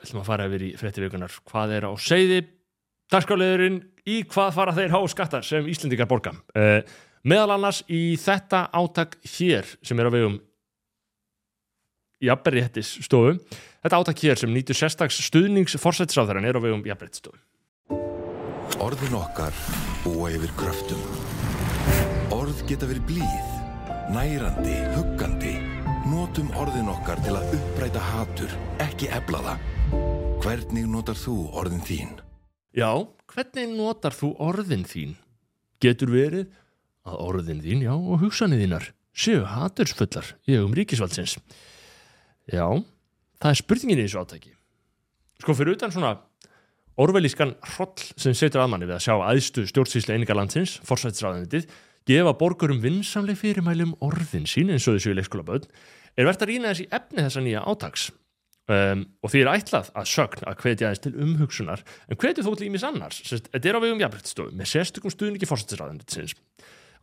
við 0.00 0.08
ætlum 0.08 0.22
að 0.22 0.28
fara 0.30 0.46
yfir 0.48 0.64
í 0.64 0.70
frétti 0.80 1.02
vikunar 1.02 1.34
hvað 1.50 1.74
er 1.76 1.86
á 1.86 1.92
seiði 2.00 2.40
dagskáliðurinn 3.10 3.80
í 4.08 4.20
hvað 4.30 4.52
fara 4.56 4.74
þeir 4.76 4.94
há 4.94 5.00
skattar 5.10 5.46
sem 5.46 5.66
Íslendingar 5.70 6.08
borga? 6.10 6.32
Uh, 6.54 6.80
meðal 7.22 7.56
annars 7.56 7.82
í 7.88 8.16
þetta 8.20 8.68
átak 8.72 9.18
hér 9.36 9.68
sem 9.82 9.98
er 9.98 10.08
á 10.08 10.14
vegum 10.14 10.40
jafnberriðettis 12.20 12.98
stofu 13.04 13.38
þetta 13.84 14.00
átak 14.02 14.24
hér 14.24 14.40
sem 14.40 14.52
nýtur 14.52 14.76
sérstags 14.76 15.20
stuðnings 15.28 15.78
forsættisáþæran 15.80 16.48
er 16.48 16.58
á 16.58 16.64
vegum 16.64 16.84
jafnberriðstofu 16.84 17.40
Orðin 18.80 19.12
okkar 19.12 19.52
búa 20.00 20.30
yfir 20.32 20.52
kröftum. 20.56 21.00
Orð 22.32 22.62
geta 22.64 22.86
verið 22.88 23.10
blíð, 23.10 23.50
nærandi, 24.14 24.76
huggandi. 24.94 25.52
Notum 26.08 26.48
orðin 26.56 26.88
okkar 26.88 27.20
til 27.20 27.34
að 27.36 27.52
uppræta 27.58 28.00
hatur, 28.00 28.54
ekki 28.80 29.10
ebla 29.12 29.42
það. 29.44 29.66
Hvernig 30.40 30.88
notar 30.88 31.20
þú 31.20 31.34
orðin 31.60 31.84
þín? 31.84 32.14
Já, 32.72 32.88
hvernig 33.34 33.74
notar 33.76 34.16
þú 34.16 34.32
orðin 34.48 34.86
þín? 34.88 35.12
Getur 35.84 36.14
verið 36.16 36.48
að 37.08 37.20
orðin 37.26 37.62
þín, 37.64 37.84
já, 37.86 37.92
og 37.94 38.22
hugsanið 38.22 38.64
þínar 38.64 38.88
séu 39.16 39.44
hatursfullar 39.48 40.34
í 40.48 40.56
augum 40.58 40.74
ríkisvaldsins. 40.76 41.36
Já, 42.50 42.66
það 43.40 43.52
er 43.52 43.60
spurningin 43.60 44.00
í 44.00 44.06
þessu 44.06 44.22
átæki. 44.22 44.52
Sko 45.40 45.56
fyrir 45.56 45.78
utan 45.78 45.92
svona 45.94 46.16
orvelískan 47.00 47.54
hroll 47.74 48.10
sem 48.20 48.36
setur 48.36 48.64
að 48.64 48.72
manni 48.74 48.88
við 48.88 48.98
að 48.98 49.06
sjá 49.06 49.14
aðstu 49.16 49.66
stjórnsýsla 49.70 50.16
eininga 50.16 50.36
landsins, 50.36 50.76
forsætsræðanitið, 50.88 51.68
gefa 52.08 52.34
borgurum 52.36 52.80
vinsamleg 52.82 53.38
fyrirmælum 53.40 53.94
orðin 54.04 54.48
sín 54.48 54.72
eins 54.72 54.88
og 54.88 54.98
þessu 54.98 55.14
í 55.14 55.18
leikskóla 55.18 55.46
börn, 55.46 55.68
er 56.16 56.28
verðt 56.28 56.44
að 56.44 56.52
rýna 56.52 56.72
þessi 56.72 56.88
efni 56.92 57.24
þessa 57.24 57.44
nýja 57.44 57.64
átags. 57.70 58.10
Um, 58.70 59.06
og 59.24 59.32
því 59.32 59.40
er 59.42 59.48
ætlað 59.50 59.88
að 59.98 60.04
sögn 60.06 60.44
að 60.46 60.60
hvetja 60.62 60.86
aðeins 60.86 61.00
til 61.02 61.10
umhugsunar 61.24 61.80
en 62.06 62.18
hvetju 62.20 62.44
þó 62.46 62.50
til 62.54 62.68
ímis 62.68 62.84
annars 62.86 63.16
þetta 63.26 63.66
er 63.66 63.78
á 63.80 63.82
vegum 63.82 64.02
jafnbrytstofu 64.04 64.52
með 64.54 64.68
sérstökum 64.70 65.10
stuðningi 65.10 65.48
fórsættisræðanitsins 65.50 66.36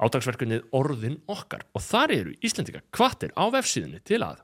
átagsverkunnið 0.03 0.67
orðin 0.77 1.17
okkar. 1.31 1.65
Og 1.73 1.83
þar 1.83 2.13
eru 2.15 2.35
Íslendika 2.45 2.83
kvartir 2.93 3.33
á 3.33 3.45
vefsíðunni 3.53 4.03
til 4.07 4.21
að 4.25 4.43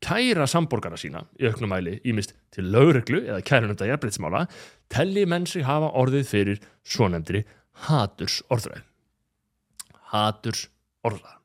kæra 0.00 0.46
samborgara 0.48 0.98
sína 1.00 1.26
í 1.40 1.48
auknum 1.48 1.72
mæli 1.74 1.98
ímist 2.08 2.32
til 2.54 2.70
lögreglu 2.72 3.20
eða 3.26 3.42
kærununda 3.44 3.88
jafnbrytsmála 3.90 4.46
telli 4.92 5.26
menn 5.28 5.48
sig 5.48 5.66
hafa 5.68 5.92
orðið 6.00 6.30
fyrir 6.30 6.62
svonemndri 6.86 7.44
haturs 7.86 8.40
orðræð 8.48 8.86
haturs 10.14 10.64
orðræð 11.04 11.36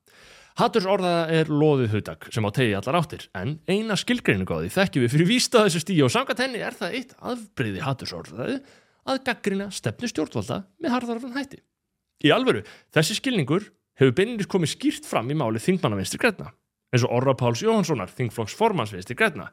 Hatturs 0.55 0.85
orðaða 0.87 1.23
er 1.35 1.49
loðið 1.51 1.97
hugdag 1.97 2.29
sem 2.31 2.45
á 2.47 2.51
tegi 2.55 2.75
allar 2.77 2.95
áttir, 3.01 3.25
en 3.35 3.57
eina 3.67 3.97
skilgreiningu 3.99 4.55
á 4.55 4.63
því 4.63 4.69
þekkjum 4.71 5.03
við 5.03 5.11
fyrir 5.11 5.27
vísta 5.27 5.63
þessu 5.65 5.81
stíu 5.83 6.05
og 6.05 6.13
samkvæmt 6.13 6.43
henni 6.45 6.61
er 6.63 6.77
það 6.79 6.95
eitt 6.95 7.11
aðbreyði 7.19 7.81
hatturs 7.83 8.13
orðaði 8.15 8.55
að 9.03 9.19
gaggrina 9.27 9.67
stefnu 9.75 10.07
stjórnvalda 10.07 10.61
með 10.79 10.95
harðarfran 10.95 11.35
hætti. 11.35 11.59
Í 12.24 12.31
alvöru, 12.31 12.62
þessi 12.95 13.17
skilningur 13.17 13.67
hefur 14.00 14.15
beininist 14.15 14.51
komið 14.51 14.74
skýrt 14.75 15.07
fram 15.07 15.31
í 15.31 15.38
máli 15.38 15.60
þingmanna 15.63 16.00
vinstri 16.00 16.19
græna, 16.22 16.51
eins 16.93 17.03
og 17.03 17.15
Orra 17.15 17.36
Páls 17.36 17.63
Jóhanssonar, 17.63 18.12
þingflokks 18.15 18.55
formans 18.55 18.93
vinstri 18.95 19.17
græna, 19.19 19.50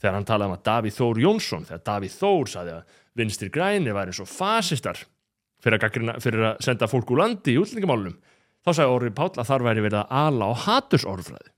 þegar 0.00 0.16
hann 0.16 0.26
talaði 0.26 0.50
um 0.50 0.56
að 0.56 0.66
Davíð 0.66 0.98
Þór 0.98 1.22
Jónsson, 1.24 1.66
þegar 1.68 1.86
Davíð 1.86 2.18
Þór 2.18 2.50
saði 2.50 2.74
að 2.78 2.98
vinstri 3.20 3.50
græni 3.52 3.94
væri 3.94 4.14
eins 4.14 4.22
og 4.22 4.30
fasistar 4.30 5.00
fyrir 5.60 5.76
að, 5.76 5.84
gaggrina, 5.84 6.16
fyrir 6.22 6.46
að 6.52 6.62
senda 6.64 6.88
fólk 6.90 7.10
úr 7.12 7.22
landi 7.22 7.54
í 7.54 7.60
útlendingamálunum 7.60 8.18
þá 8.64 8.70
sagði 8.72 8.94
Orri 8.94 9.12
Páll 9.16 9.32
að 9.36 9.48
þar 9.48 9.66
væri 9.66 9.84
verið 9.84 10.00
að 10.00 10.14
ala 10.20 10.50
á 10.50 10.54
hatursorðfræði. 10.64 11.52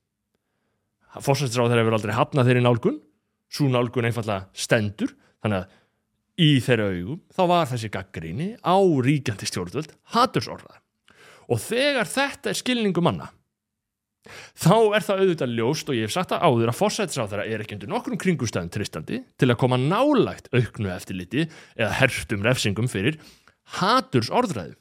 Fórsættisráð 1.22 1.72
þeirra 1.72 1.86
verið 1.86 1.98
aldrei 1.98 2.14
hafnað 2.16 2.48
þeirri 2.48 2.64
nálgun, 2.64 2.98
svo 3.52 3.68
nálgun 3.68 4.08
einfallega 4.08 4.48
stendur, 4.56 5.12
þannig 5.44 5.60
að 5.60 5.80
í 6.40 6.56
þeirra 6.64 6.88
augum 6.92 7.20
þá 7.34 7.42
var 7.50 7.70
þessi 7.70 7.92
gaggríni 7.92 8.48
á 8.64 8.76
ríkjandi 8.78 9.48
stjórnvöld 9.48 9.94
hatursorðfræði. 10.14 10.80
Og 11.52 11.60
þegar 11.60 12.08
þetta 12.08 12.52
er 12.52 12.58
skilningu 12.58 13.02
manna, 13.04 13.28
þá 14.54 14.76
er 14.94 15.04
það 15.04 15.22
auðvitað 15.22 15.54
ljóst 15.58 15.90
og 15.90 15.98
ég 15.98 16.06
hef 16.06 16.14
sagt 16.14 16.32
að 16.34 16.44
áður 16.46 16.70
að 16.70 16.78
fórsættisráð 16.78 17.32
þeirra 17.32 17.46
er 17.50 17.64
ekki 17.64 17.76
undir 17.76 17.90
nokkrum 17.90 18.20
kringustæðum 18.22 18.70
tristandi 18.72 19.18
til 19.40 19.50
að 19.50 19.58
koma 19.64 19.78
nálægt 19.80 20.48
auknu 20.54 20.92
eftirliti 20.94 21.48
eða 21.74 21.90
herftum 21.98 22.46
refsingum 22.46 22.90
fyrir 22.90 23.18
hatursorðfræði 23.80 24.78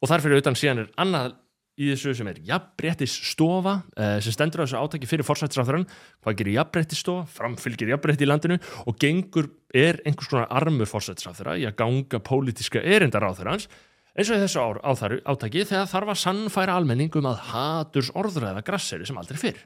og 0.00 0.10
þar 0.10 0.24
fyrir 0.24 0.36
auðvitað 0.36 0.60
síðan 0.60 0.82
er 0.82 0.90
annað 1.00 1.38
í 1.74 1.88
þessu 1.90 2.14
sem 2.14 2.28
er 2.30 2.40
jafnbrettis 2.46 3.14
stofa 3.32 3.78
eh, 3.98 4.18
sem 4.22 4.34
stendur 4.34 4.62
á 4.62 4.64
þessu 4.64 4.82
átaki 4.82 5.08
fyrir 5.10 5.26
forsættisráþurann 5.26 5.86
hvað 6.22 6.36
gerir 6.40 6.58
jafnbrettis 6.60 7.02
stofa, 7.02 7.26
framfylgir 7.34 7.90
jafnbretti 7.94 8.26
í 8.26 8.30
landinu 8.30 8.60
og 8.86 8.98
gengur 9.02 9.50
er 9.74 9.98
einhvers 10.06 10.30
konar 10.30 10.52
armur 10.54 10.90
forsættisráþura 10.90 11.56
í 11.58 11.66
að 11.66 11.78
ganga 11.82 12.22
pólitiska 12.22 12.82
erindaráþurans 12.82 13.66
eins 14.14 14.30
og 14.30 14.44
þessu 14.44 14.62
ár, 14.62 14.78
áþaru, 14.86 15.18
átaki 15.26 15.64
þegar 15.66 15.90
þarf 15.90 16.14
að 16.14 16.22
sannfæra 16.22 16.78
almenning 16.78 17.18
um 17.18 17.26
að 17.32 17.42
haturs 17.50 18.12
orðræða 18.14 18.62
grasseri 18.62 19.08
sem 19.08 19.18
aldrei 19.18 19.40
fyrr. 19.40 19.64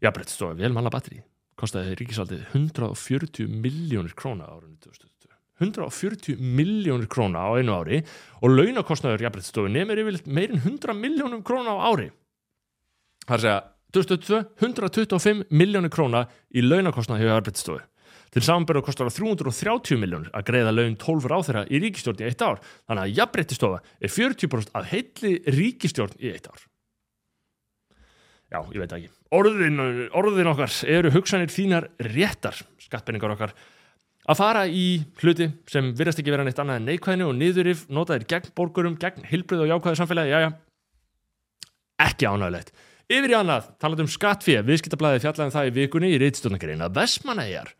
Jafnbrettis 0.00 0.40
stofa, 0.40 0.56
vel 0.56 0.72
manna 0.72 0.92
batteri 0.92 1.20
kostiði 1.62 1.96
ríkisaldið 2.00 2.46
140 2.56 3.50
miljónir 3.62 4.16
króna 4.18 4.48
árunni 4.48 4.80
2000 4.82 5.11
140 5.62 6.40
miljónir 6.42 7.08
króna 7.10 7.46
á 7.46 7.50
einu 7.56 7.76
ári 7.78 8.02
og 8.42 8.56
launakostnaður 8.56 9.24
jafnbrytstofu 9.26 9.70
nefnir 9.70 10.02
yfirleitt 10.02 10.26
meirinn 10.26 10.64
100 10.64 10.98
miljónum 10.98 11.44
króna 11.46 11.78
á 11.78 11.78
ári. 11.88 12.10
Það 13.28 13.32
er 13.32 13.38
að 13.38 13.46
segja 13.46 13.60
2022, 13.92 14.42
125 14.60 15.46
miljónir 15.52 15.92
króna 15.92 16.26
í 16.50 16.64
launakostnað 16.64 17.22
hjá 17.22 17.34
jafnbrytstofu 17.36 17.80
til 18.32 18.42
samanbyrðu 18.46 18.84
kostar 18.86 19.10
það 19.10 19.18
330 19.20 20.00
miljónir 20.00 20.32
að 20.32 20.46
greiða 20.48 20.72
laun 20.72 20.94
12 21.00 21.28
ráþeira 21.28 21.64
í 21.68 21.80
ríkistjórn 21.82 22.22
í 22.22 22.28
eitt 22.30 22.44
ár. 22.44 22.62
Þannig 22.88 23.02
að 23.02 23.16
jafnbryttistofa 23.18 23.80
er 24.00 24.12
40% 24.12 24.76
af 24.78 24.86
heilli 24.88 25.32
ríkistjórn 25.52 26.16
í 26.16 26.32
eitt 26.32 26.48
ár. 26.48 26.62
Já, 28.52 28.60
ég 28.72 28.80
veit 28.82 28.94
ekki. 28.96 29.10
Orðin, 29.32 29.78
orðin 30.16 30.50
okkar 30.50 30.72
eru 30.92 31.12
hugsanir 31.12 31.52
þínar 31.52 31.88
réttar 32.12 32.58
skattpenningar 32.80 33.32
okkar 33.36 33.54
að 34.30 34.38
fara 34.38 34.62
í 34.70 34.86
hluti 35.22 35.48
sem 35.70 35.90
virðast 35.98 36.22
ekki 36.22 36.34
vera 36.34 36.46
neitt 36.46 36.60
annað 36.62 36.80
en 36.80 36.88
neikvæðinu 36.90 37.28
og 37.30 37.36
niðurif 37.38 37.84
notaðir 37.90 38.26
gegn 38.30 38.54
borgurum, 38.58 38.96
gegn 39.00 39.26
hilbrið 39.28 39.64
og 39.64 39.72
jákvæðu 39.72 40.00
samfélagi, 40.00 40.32
já 40.32 40.40
já. 40.46 40.50
Ekki 42.02 42.28
ánægulegt. 42.30 42.72
Yfir 43.12 43.34
í 43.34 43.36
annað 43.36 43.70
talað 43.82 44.04
um 44.04 44.10
skattfíð, 44.10 44.62
viðskiptablaðið 44.68 45.24
fjallaðum 45.26 45.54
það 45.54 45.70
í 45.70 45.76
vikunni 45.78 46.12
í 46.14 46.20
reytstofnakirinn 46.22 46.84
að 46.86 46.98
Vestmanæjar 47.00 47.72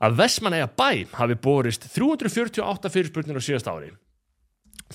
að 0.00 0.16
Vestmanæja 0.16 0.70
bæ 0.72 0.90
hafi 1.12 1.36
borist 1.44 1.84
348 1.92 2.92
fyrirspurnir 2.92 3.36
á 3.36 3.42
síðast 3.44 3.68
ári. 3.68 3.92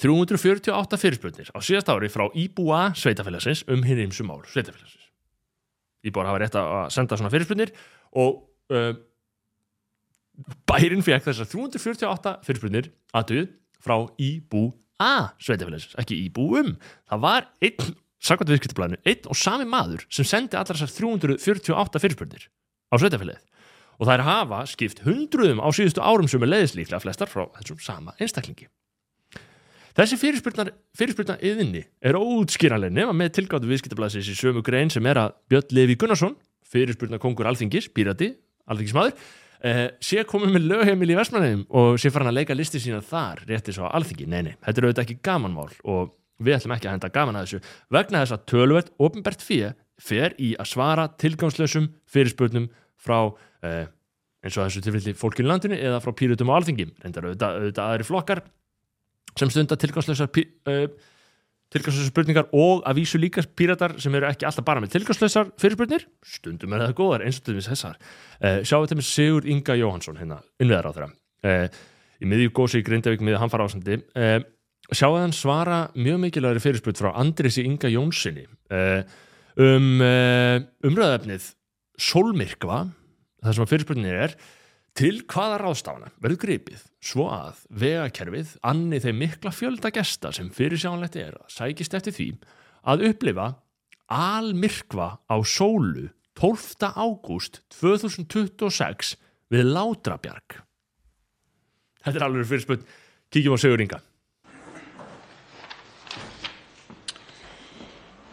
348 0.01 0.99
fyrirspurnir 0.99 1.51
á 1.55 1.59
síðast 1.63 1.89
ári 1.93 2.09
frá 2.11 2.25
Íbúa 2.35 2.89
sveitafélagsins 2.99 3.63
um 3.71 3.83
hinn 3.85 4.09
og 4.09 4.27
mál 4.27 4.41
sveitafélagsins 4.43 5.05
Íbúar 6.05 6.27
hafa 6.27 6.41
rétt 6.43 6.57
að 6.59 6.89
senda 6.93 7.17
svona 7.17 7.31
fyrirspurnir 7.31 7.71
og 8.19 8.43
uh, 8.73 8.91
bærin 10.69 11.03
fekk 11.05 11.29
þessar 11.29 11.49
348 11.51 12.35
fyrirspurnir 12.47 12.89
aðtöð 13.15 13.47
frá 13.83 13.97
Íbú 14.21 14.69
A 14.95 15.35
sveitafélagsins, 15.43 15.97
ekki 15.99 16.15
Íbú 16.23 16.53
um. 16.55 16.69
Það 17.11 17.23
var 17.25 17.49
einn, 17.67 17.95
sakvært 18.23 18.53
viðskiptablaðinu 18.53 19.01
einn 19.03 19.27
og 19.27 19.39
sami 19.39 19.67
maður 19.67 20.05
sem 20.07 20.27
sendi 20.27 20.55
allar 20.55 20.79
þessar 20.79 20.93
348 20.95 22.01
fyrirspurnir 22.03 22.47
á 22.47 22.95
sveitafélagið 22.95 23.43
og 23.95 24.07
það 24.07 24.15
er 24.15 24.25
hafa 24.27 24.61
skipt 24.71 25.03
hundruðum 25.05 25.61
á 25.63 25.67
síðustu 25.75 26.03
árum 26.03 26.27
sem 26.31 26.43
er 26.43 26.51
leiðislíklega 26.51 27.03
flestar 27.03 27.31
frá 27.31 27.45
þessum 27.59 27.79
sama 27.83 28.15
einstaklingi. 28.19 28.67
Þessi 29.95 30.17
fyrirspurnar 30.19 31.39
yðinni 31.39 31.85
er 32.03 32.17
óutskýranlega 32.19 32.91
nema 32.91 33.13
með 33.15 33.37
tilgáttu 33.37 33.69
viðskiptablaðsins 33.69 34.31
í 34.31 34.35
sömu 34.35 34.63
grein 34.65 34.91
sem 34.91 35.05
er 35.07 35.21
að 35.21 35.37
Björn 35.51 35.71
Levi 35.77 35.95
Gunnarsson, 35.95 36.35
fyrirspurnar 36.67 37.21
kongur 37.23 37.47
Alþingis, 37.47 37.87
pírati, 37.95 38.33
Alþingismadur, 38.67 39.15
Uh, 39.65 39.87
sé 40.03 40.21
komið 40.29 40.51
með 40.53 40.67
lögheimil 40.69 41.09
í 41.09 41.15
Vestmannheim 41.17 41.63
og 41.73 41.95
sé 41.97 42.11
farin 42.13 42.29
að 42.29 42.35
leika 42.37 42.53
listi 42.53 42.77
sína 42.77 42.99
þar 43.01 43.39
rétti 43.49 43.73
svo 43.73 43.87
alþingi, 43.89 44.27
nei 44.29 44.43
nei, 44.45 44.51
þetta 44.61 44.81
er 44.81 44.85
auðvitað 44.85 45.05
ekki 45.07 45.23
gamanmál 45.25 45.71
og 45.89 46.11
við 46.37 46.57
ætlum 46.59 46.75
ekki 46.75 46.89
að 46.89 46.95
henda 46.97 47.09
gaman 47.15 47.39
að 47.39 47.47
þessu 47.47 47.73
vegna 47.95 48.21
þess 48.21 48.35
að 48.35 48.43
tölvert 48.51 48.91
ofinbært 49.01 49.45
fyrir 49.45 49.73
fer 50.01 50.35
í 50.37 50.51
að 50.59 50.69
svara 50.69 51.07
tilgangslösum 51.21 51.87
fyrirspurnum 52.11 52.67
frá 53.01 53.17
uh, 53.31 53.85
eins 54.45 54.57
og 54.57 54.67
þessu 54.67 54.83
tilfelli 54.85 55.15
fólkinu 55.17 55.49
landinu 55.49 55.79
eða 55.79 56.01
frá 56.03 56.13
pýrutum 56.17 56.51
á 56.51 56.57
alþingi. 56.59 56.89
Reyndar 57.01 57.29
auðvitað, 57.29 57.59
auðvitað 57.61 57.91
aðri 57.93 58.07
flokkar 58.07 58.41
sem 59.39 59.51
stundar 59.51 59.79
tilgangslösar 59.81 60.29
uh, 60.29 60.87
tilgangslösar 61.73 62.11
spurningar 62.11 62.47
og 62.55 62.83
að 62.87 62.99
vísu 63.01 63.19
líka 63.19 63.43
píratar 63.57 63.95
sem 64.01 64.13
eru 64.15 64.27
ekki 64.29 64.47
alltaf 64.47 64.65
bara 64.67 64.83
með 64.83 64.95
tilgangslösar 64.95 65.51
fyrirspurnir, 65.61 66.05
stundum 66.25 66.75
er 66.75 66.85
það 66.85 66.97
góðar 66.99 67.25
eins 67.25 67.39
og 67.41 67.47
til 67.47 67.57
þess 67.57 67.71
þessar. 67.73 67.99
Uh, 68.39 68.59
sjáum 68.61 68.85
þetta 68.85 68.99
með 68.99 69.07
Sigur 69.09 69.47
Inga 69.49 69.77
Jóhansson 69.79 70.19
hérna, 70.21 70.39
innveðar 70.61 70.89
á 70.89 70.95
þeirra 70.95 71.09
uh, 71.09 71.79
í 72.21 72.29
miðjú 72.31 72.53
gósi 72.61 72.81
í 72.81 72.85
Grindavík 72.85 73.23
miða 73.25 73.41
hamfara 73.41 73.67
ásandi 73.67 73.97
uh, 73.97 74.37
sjáum 74.93 75.17
hann 75.19 75.35
svara 75.35 75.79
mjög 75.97 76.21
mikilvægri 76.27 76.63
fyrirspurn 76.63 76.99
frá 77.01 77.11
Andrisi 77.17 77.65
Inga 77.65 77.89
Jónssoni 77.89 78.45
um 79.55 79.87
umræðafnið 80.85 81.47
Solmyrkva 82.05 82.83
það 83.41 83.55
sem 83.55 83.63
að 83.63 83.71
fyrirspurninni 83.71 84.13
er 84.13 84.35
til 84.95 85.19
hvaða 85.27 85.59
ráðstafana 85.59 86.09
verður 86.23 86.39
gripið 86.45 86.83
svo 87.03 87.27
að 87.35 87.65
vegakerfið 87.83 88.53
annið 88.63 89.07
þeim 89.09 89.17
mikla 89.25 89.51
fjölda 89.51 89.91
gesta 89.91 90.31
sem 90.35 90.47
fyrir 90.55 90.79
sjánlegt 90.79 91.17
er 91.19 91.35
að 91.35 91.49
sækist 91.51 91.97
eftir 91.97 92.15
því 92.15 92.27
að 92.87 93.03
upplifa 93.09 93.49
almyrkva 94.15 95.09
á 95.27 95.37
sólu 95.43 96.07
12. 96.39 96.87
ágúst 96.95 97.61
2026 97.75 99.15
við 99.51 99.67
Látrabjarg. 99.75 100.61
Þetta 102.05 102.19
er 102.19 102.25
alveg 102.27 102.47
fyrir 102.49 102.63
spöld. 102.63 102.87
Kíkjum 103.33 103.55
á 103.55 103.59
Sigur 103.59 103.83
Inga. 103.83 103.99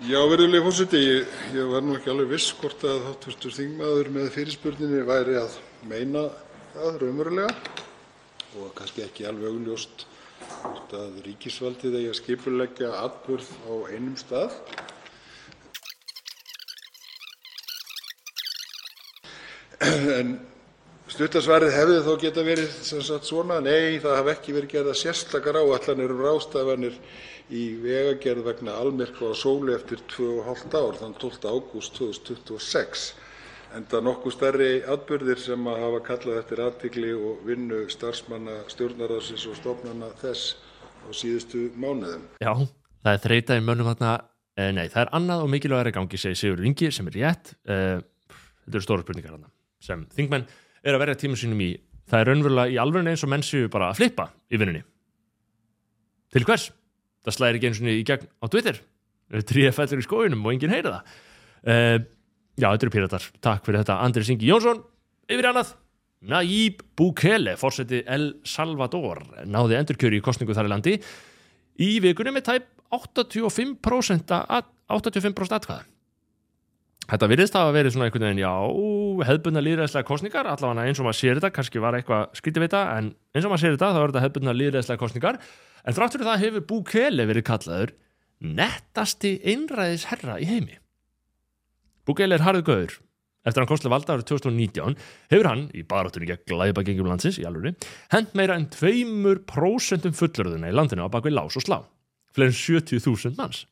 Já, 0.02 0.19
verðulegi 0.26 0.64
fórseti, 0.66 0.99
ég, 0.99 1.35
ég 1.54 1.69
var 1.71 1.83
nú 1.87 1.95
ekki 1.95 2.11
alveg 2.11 2.33
viss 2.35 2.54
hvort 2.59 2.83
að 2.87 3.04
háttvistur 3.07 3.54
þingmaður 3.54 4.11
með 4.14 4.33
fyrirspurninni 4.35 5.04
væri 5.07 5.38
að 5.38 5.61
meina 5.87 6.26
það 6.73 6.99
raunverulega 7.02 7.52
og 8.61 8.73
kannski 8.76 9.05
ekki 9.05 9.26
alveg 9.29 9.50
augljóst 9.52 10.07
hvort 10.62 10.95
ríkisvaldið 11.26 11.99
eigi 11.99 12.11
að 12.12 12.19
skipuleggja 12.19 12.91
atburð 13.02 13.50
á 13.69 13.73
einum 13.93 14.17
stað. 14.21 14.57
En 19.83 20.37
stuttasvarið 21.11 21.75
hefði 21.75 21.99
þó 22.07 22.12
geta 22.23 22.45
verið 22.47 22.76
svona, 22.87 23.59
nei, 23.64 23.99
það 24.02 24.19
hafi 24.21 24.33
ekki 24.37 24.55
verið 24.57 24.75
gerða 24.76 24.95
sérstakar 24.99 25.59
áætlanir 25.59 26.14
um 26.14 26.23
ráðstafanir 26.23 27.00
í 27.52 27.64
vegagerð 27.83 28.47
vegna 28.47 28.76
almyrkva 28.81 29.33
á 29.33 29.37
sólu 29.37 29.75
eftir 29.75 30.00
2,5 30.14 30.79
ár, 30.79 31.00
þann 31.00 31.19
12. 31.19 31.50
ágúst 31.50 31.99
2026, 31.99 33.11
enda 33.76 34.00
nokkuð 34.05 34.35
stærri 34.35 34.71
atburðir 34.91 35.41
sem 35.41 35.69
hafa 35.69 36.00
kallað 36.05 36.41
eftir 36.43 36.62
athygli 36.64 37.12
og 37.17 37.43
vinnu 37.47 37.85
starfsmanna 37.93 38.62
Stjórnarráðsins 38.73 39.47
og 39.50 39.57
stofnana 39.59 40.11
þess 40.21 40.57
á 41.02 41.09
síðustu 41.17 41.71
mánuðum. 41.81 42.26
Já, 42.43 42.52
það 43.02 43.17
er 43.17 43.25
þreita 43.26 43.59
í 43.59 43.64
mönnum 43.64 43.91
þarna. 43.93 44.12
Eh, 44.59 44.71
nei, 44.76 44.85
það 44.93 45.00
er 45.07 45.12
annað 45.19 45.45
og 45.47 45.50
mikilvægari 45.55 45.95
gangi, 45.97 46.21
segir 46.21 46.38
Sigur 46.38 46.64
Ingi, 46.69 46.93
sem 46.93 47.09
er 47.09 47.19
rétt. 47.19 47.55
Eh, 47.64 48.05
þetta 48.67 48.76
eru 48.76 48.85
stóra 48.85 49.07
spurningar 49.07 49.35
þarna 49.37 49.52
sem 49.83 50.07
þingmenn 50.14 50.47
er 50.85 50.95
að 50.95 51.02
verja 51.02 51.21
tíma 51.25 51.38
sínum 51.41 51.64
í. 51.64 51.73
Það 52.11 52.21
er 52.21 52.29
raunverulega 52.31 52.75
í 52.75 52.81
alveg 52.83 53.09
eins 53.11 53.25
og 53.25 53.33
menn 53.33 53.47
séu 53.47 53.71
bara 53.73 53.91
að 53.91 54.02
flippa 54.02 54.29
í 54.52 54.61
vinnunni. 54.61 54.85
Til 56.33 56.45
hvers? 56.47 56.71
Það 57.23 57.37
slæðir 57.37 57.59
ekki 57.59 57.71
eins 57.71 57.81
og 57.81 57.93
í 57.93 58.05
gegn 58.07 58.29
á 58.29 58.47
Twitter. 58.52 58.83
Tríða 59.49 59.73
fellur 59.75 60.02
í 60.02 60.07
skóinum 60.07 60.45
og 60.45 60.52
enginn 60.52 60.75
heyra 60.75 60.99
það. 60.99 62.11
Já, 62.62 62.69
þetta 62.71 62.87
eru 62.87 62.95
píratar. 62.95 63.25
Takk 63.42 63.64
fyrir 63.66 63.83
þetta. 63.83 63.99
Andri 64.07 64.23
Singi 64.26 64.47
Jónsson, 64.47 64.85
yfir 65.26 65.49
annað. 65.50 65.75
Nayib 66.31 66.85
Bukele, 66.95 67.57
fórseti 67.59 68.04
El 68.07 68.28
Salvador, 68.47 69.25
náði 69.50 69.81
endurkjöri 69.81 70.21
í 70.21 70.23
kostningu 70.23 70.54
þar 70.54 70.69
í 70.69 70.71
landi 70.71 70.92
í 71.83 71.88
vikunni 72.04 72.35
með 72.37 72.45
tæp 72.47 72.69
85% 72.95 74.31
að, 74.37 74.69
85% 74.92 75.57
atkvæða. 75.59 75.88
Þetta 77.11 77.28
virðist 77.33 77.57
að 77.59 77.64
hafa 77.64 77.75
verið 77.75 77.95
svona 77.97 78.07
einhvern 78.07 78.25
veginn, 78.28 78.42
já, 78.45 78.52
hefðbundna 79.26 79.62
líðræðslega 79.66 80.07
kostningar, 80.07 80.47
allavega 80.47 80.85
eins 80.87 81.00
og 81.02 81.09
maður 81.09 81.19
sér 81.19 81.40
þetta, 81.40 81.50
kannski 81.57 81.83
var 81.83 81.97
eitthvað 81.99 82.38
skrítið 82.38 82.62
við 82.62 82.71
þetta, 82.71 82.83
en 83.00 83.09
eins 83.35 83.49
og 83.49 83.50
maður 83.50 83.64
sér 83.64 83.75
þetta, 83.75 83.88
þá 83.90 83.99
er 83.99 84.12
þetta 84.12 84.23
hefðbundna 84.26 84.54
líðræðslega 84.61 85.02
kostningar, 85.02 85.40
en 85.83 85.97
þrátt 85.99 86.14
fyrir 86.14 86.31
það 86.31 86.45
hefur 86.45 86.64
Bukele 86.71 87.26
verið 87.33 87.47
kallaður 87.49 87.95
nettasti 88.62 89.35
einræðis 89.42 90.07
herra 90.12 90.38
í 90.38 90.47
heimi. 90.47 90.78
Bukele 92.09 92.38
er 92.38 92.44
harðu 92.47 92.66
göður. 92.66 92.94
Eftir 93.42 93.62
hann 93.62 93.71
komst 93.71 93.82
til 93.82 93.90
valda 93.90 94.14
árið 94.14 94.28
2019 94.30 94.97
hefur 95.32 95.49
hann, 95.50 95.64
í 95.75 95.82
baráttunni 95.87 96.28
gegn 96.30 96.44
glæpa 96.47 96.85
gengjum 96.87 97.09
landsins 97.11 97.40
í 97.42 97.47
alvöru, 97.49 97.75
hend 98.14 98.37
meira 98.38 98.54
en 98.54 98.68
2% 98.71 100.14
fullurðuna 100.14 100.71
í 100.71 100.76
landinu 100.76 101.09
á 101.11 101.14
bakvið 101.14 101.37
lás 101.40 101.59
og 101.59 101.66
slá. 101.66 101.80
Fleiri 102.37 102.54
en 102.54 102.61
70.000 102.61 103.35
manns. 103.40 103.64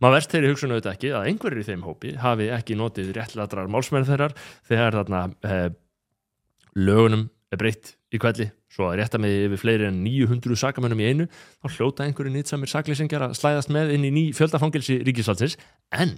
Maður 0.00 0.16
verðst 0.16 0.32
þeirri 0.32 0.48
hugsun 0.50 0.72
auðvitað 0.72 0.96
ekki 0.96 1.12
að 1.14 1.28
einhverjir 1.30 1.62
í 1.62 1.66
þeim 1.68 1.84
hópi 1.86 2.16
hafi 2.18 2.48
ekki 2.56 2.78
notið 2.80 3.12
réttladrar 3.18 3.68
málsmenn 3.70 4.08
þeirrar 4.08 4.32
þegar 4.66 4.96
þarna 4.96 5.20
eh, 5.46 5.68
lögunum 6.74 7.28
er 7.52 7.60
breytt 7.60 7.92
í 8.12 8.18
kvelli 8.18 8.48
svo 8.72 8.88
að 8.88 8.98
rétta 8.98 9.20
með 9.20 9.36
yfir 9.44 9.60
fleiri 9.60 9.88
en 9.90 10.00
900 10.02 10.58
sakamönnum 10.58 11.04
í 11.04 11.08
einu 11.12 11.28
þá 11.30 11.76
hljóta 11.76 12.06
einhverju 12.06 12.32
nýtsamir 12.34 12.72
saklýsingjar 12.72 13.28
að 13.28 13.36
slæðast 13.38 13.72
með 13.76 13.92
inn 13.94 14.08
í 14.08 14.12
ný 14.16 14.24
fjöldafangilsi 14.36 14.98
ríkisvaldsins 15.06 15.58
en 15.94 16.16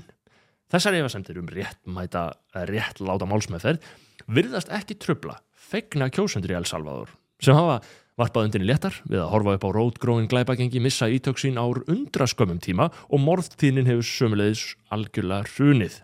þessar 0.72 1.00
efasemtir 1.00 1.40
um 1.40 1.50
réttmæta 1.50 2.24
réttláta 2.70 3.28
málsmeðferð 3.28 3.84
virðast 4.30 4.72
ekki 4.72 4.96
tröfla 5.00 5.40
fegna 5.54 6.10
kjósundur 6.12 6.54
í 6.54 6.58
El 6.58 6.68
Salvador 6.68 7.12
sem 7.42 7.56
hafa 7.56 7.80
varpað 8.20 8.48
undinni 8.48 8.68
léttar 8.68 8.96
við 9.08 9.24
að 9.24 9.30
horfa 9.32 9.54
upp 9.56 9.64
á 9.66 9.70
rótgróin 9.74 10.28
glæpagengi, 10.30 10.82
missa 10.82 11.08
ítöksín 11.10 11.58
ár 11.58 11.82
undraskömmum 11.90 12.60
tíma 12.62 12.90
og 13.10 13.22
morðtíðnin 13.22 13.90
hefur 13.90 14.06
sömulegis 14.06 14.76
algjörlega 14.94 15.50
hrunið. 15.56 15.96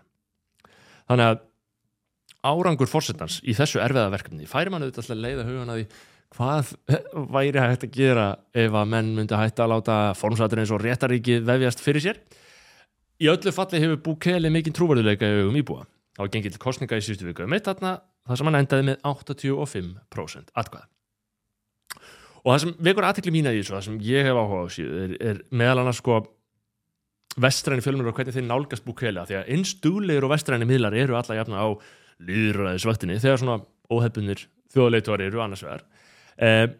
Þannig 1.07 1.29
að 1.29 1.41
árangur 2.51 2.89
fórsetans 2.91 3.39
í 3.45 3.55
þessu 3.55 3.79
erfiða 3.83 4.11
verkefni 4.11 4.49
færi 4.49 4.73
mann 4.73 4.83
auðvitað 4.83 5.13
að 5.15 5.23
leiða 5.23 5.47
hugan 5.47 5.71
að 5.71 5.79
því 5.79 5.87
hvað 6.31 6.73
væri 7.35 7.63
hægt 7.63 7.87
að 7.87 7.95
gera 7.95 8.27
ef 8.55 8.75
að 8.81 8.91
menn 8.91 9.15
myndi 9.15 9.39
hægt 9.39 9.59
að 9.59 9.73
láta 9.73 9.97
formsatur 10.17 10.61
eins 10.63 10.71
og 10.71 10.83
réttaríki 10.83 11.39
vefjast 11.47 11.83
fyrir 11.83 12.05
sér. 12.05 12.21
Í 13.21 13.29
öllu 13.29 13.53
falli 13.53 13.81
hefur 13.83 13.99
Bukele 14.01 14.49
mikinn 14.53 14.73
trúvarðuleika 14.73 15.27
í 15.29 15.43
augum 15.43 15.59
íbúa. 15.59 15.85
Það 16.17 16.23
var 16.23 16.31
gengið 16.33 16.55
til 16.55 16.63
kostninga 16.63 16.97
í 16.97 17.05
síðustu 17.05 17.27
viku 17.27 17.45
um 17.45 17.53
eitt 17.53 17.67
þarna 17.69 17.93
þar 18.27 18.39
sem 18.39 18.49
hann 18.49 18.59
endaði 18.59 18.87
með 18.87 19.03
85% 19.11 20.53
atkvæða. 20.57 20.87
Og 22.41 22.49
það 22.49 22.61
sem 22.63 22.71
vekur 22.87 23.05
aðtekli 23.05 23.33
mín 23.35 23.49
að 23.49 23.57
því, 23.57 23.65
það 23.69 23.83
sem 23.85 23.97
ég 24.07 24.25
hef 24.25 24.39
áhuga 24.41 24.61
á 24.65 24.67
síðu, 24.73 25.01
er, 25.05 25.11
er 25.29 25.41
meðal 25.53 25.83
annars 25.83 25.99
sko 26.01 26.17
vestræni 27.41 27.83
fjölmur 27.85 28.09
og 28.09 28.17
hvernig 28.17 28.35
þeir 28.35 28.47
nálgast 28.47 28.85
Bukele 28.87 29.25
því 29.29 29.37
að 29.39 29.51
einstúleir 29.55 30.25
og 30.25 30.33
vestræni 30.33 30.67
miðlar 30.67 30.97
eru 30.97 31.17
alla 31.19 31.37
jafna 31.37 31.61
á 31.61 31.67
líðræðisvaktinni 32.25 33.19
þegar 33.21 33.41
svona 33.41 33.59
óhefbunir 33.91 34.43
þjóðleituar 34.73 35.23
eru 35.25 35.43
annars 35.43 35.63
vegar 35.63 35.85
eh, 36.41 36.73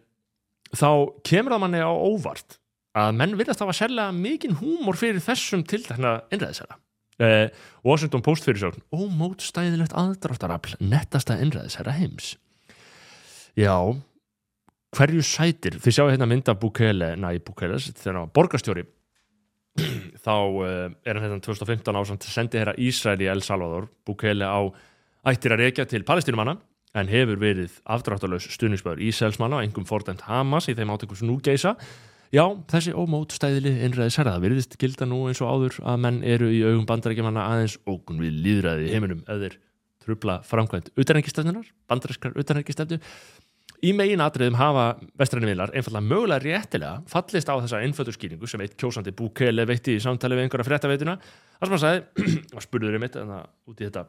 þá 0.74 0.90
kemur 1.24 1.54
það 1.54 1.62
manni 1.64 1.82
á 1.86 1.92
óvart 1.92 2.58
að 2.98 3.12
menn 3.18 3.36
virðast 3.38 3.62
hafa 3.64 3.74
sérlega 3.76 4.14
mikinn 4.16 4.58
húmor 4.60 4.98
fyrir 5.00 5.22
þessum 5.24 5.64
til 5.68 5.80
þarna 5.86 6.18
innræðisæra 6.34 6.76
eh, 7.22 7.48
Washington 7.84 8.24
Post 8.24 8.46
fyrir 8.46 8.60
svo 8.62 8.72
ómótstæðilegt 8.92 9.94
aðdráttarafl 9.96 10.78
nettasta 10.80 11.38
innræðisæra 11.40 11.96
heims. 11.98 12.34
Já 13.58 13.76
hverju 14.92 15.22
sætir, 15.24 15.78
þið 15.80 15.96
sjáu 15.96 16.10
hérna 16.10 16.28
mynda 16.28 16.54
Bukele, 16.58 17.14
næ 17.16 17.38
Bukele, 17.44 17.78
þegar 17.80 18.18
hann 18.18 18.26
var 18.26 18.34
borgarstjóri. 18.36 18.84
Þá 20.24 20.34
uh, 20.36 20.66
er 21.08 21.16
hann 21.16 21.24
hérna 21.24 21.40
2015 21.40 21.96
ásand 21.96 22.26
sendi 22.28 22.60
hér 22.60 22.74
að 22.74 22.82
Ísrael 22.84 23.24
í 23.24 23.30
El 23.32 23.40
Salvador. 23.44 23.88
Bukele 24.04 24.44
á 24.44 24.60
ættir 25.32 25.54
að 25.54 25.64
reykja 25.64 25.88
til 25.88 26.04
palestinumanna 26.04 26.58
en 26.92 27.08
hefur 27.08 27.40
verið 27.40 27.78
afdráttalös 27.88 28.50
stuðningsböður 28.52 29.00
Ísraelsmanna 29.08 29.62
og 29.62 29.64
engum 29.64 29.88
fordæmt 29.88 30.26
Hamas 30.26 30.68
í 30.68 30.74
þeim 30.76 30.92
átökum 30.92 31.16
sem 31.16 31.30
nú 31.30 31.38
geisa 31.40 31.72
já, 32.32 32.44
þessi 32.72 32.94
ómótstæðili 32.96 33.74
innræði 33.86 34.14
særða, 34.16 34.36
það 34.36 34.46
virðist 34.46 34.78
gilda 34.80 35.08
nú 35.08 35.26
eins 35.28 35.42
og 35.44 35.52
áður 35.52 35.78
að 35.92 36.00
menn 36.06 36.22
eru 36.24 36.48
í 36.52 36.62
augum 36.64 36.88
bandarækjumanna 36.88 37.44
aðeins 37.52 37.78
ógun 37.86 38.22
við 38.22 38.40
líðræði 38.46 38.88
í 38.88 38.96
heiminum 38.96 39.22
eða 39.30 39.52
trubla 40.02 40.40
framkvæmt 40.46 40.90
utanækistefnunar, 40.98 41.68
bandaræskar 41.90 42.34
utanækistefnu 42.40 42.98
í 43.82 43.92
megin 43.96 44.22
atriðum 44.22 44.56
hafa 44.58 44.84
vestræni 45.18 45.48
vilar 45.50 45.72
einfallega 45.74 46.06
mögulega 46.06 46.42
réttilega 46.44 47.02
fallist 47.10 47.50
á 47.50 47.58
þessa 47.58 47.80
einföldu 47.82 48.14
skýringu 48.14 48.48
sem 48.50 48.62
eitt 48.62 48.76
kjósandi 48.78 49.14
Bukele 49.16 49.66
veitti 49.66 49.96
í 49.96 50.02
samtali 50.02 50.38
við 50.38 50.46
einhverja 50.46 50.68
fréttaveituna. 50.68 51.16
Þar 51.58 51.68
sem 51.68 51.74
hann 51.74 51.82
sagði, 51.82 52.26
og 52.56 52.64
spurður 52.64 52.98
um 52.98 53.06
eitt 53.06 53.18
út 53.18 53.82
í 53.82 53.88
þetta 53.88 54.04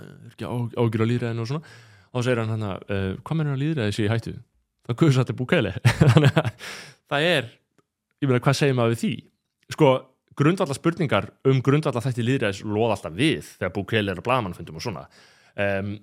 er 0.00 0.30
ekki 0.30 0.48
ágjur 0.48 1.04
á 1.04 1.10
líðræðinu 1.10 1.44
og 1.44 1.50
svona 1.50 1.74
og 2.10 2.22
þá 2.22 2.26
segir 2.26 2.40
hann 2.42 2.54
hann 2.54 2.66
að 2.70 2.86
uh, 2.86 3.10
hvað 3.20 3.40
mennur 3.40 3.56
að 3.58 3.64
líðræði 3.64 3.96
sé 3.96 4.06
í 4.06 4.10
hættu? 4.10 4.34
Það 4.88 4.98
kuðsatti 5.02 5.36
Bukele. 5.36 5.74
Þannig 6.14 6.40
að 6.40 6.50
það 7.10 7.26
er 7.30 7.50
ég 8.20 8.28
meina 8.28 8.42
hvað 8.44 8.58
segir 8.60 8.76
maður 8.76 8.94
við 8.94 9.02
því? 9.04 9.12
Sko 9.74 9.90
grundvallar 10.40 10.78
spurningar 10.78 11.30
um 11.48 11.58
grundvallar 11.64 12.04
þætti 12.04 12.26
líðræðis 12.26 12.62
loða 12.64 12.96
alltaf 12.96 13.16
við 13.16 13.48
þegar 13.56 13.74
Bukele 13.76 14.12
er 14.12 14.20
að 14.20 14.26
blagamannfundum 14.28 14.78
og 14.78 14.84
svona. 14.84 15.04
Um, 15.60 15.98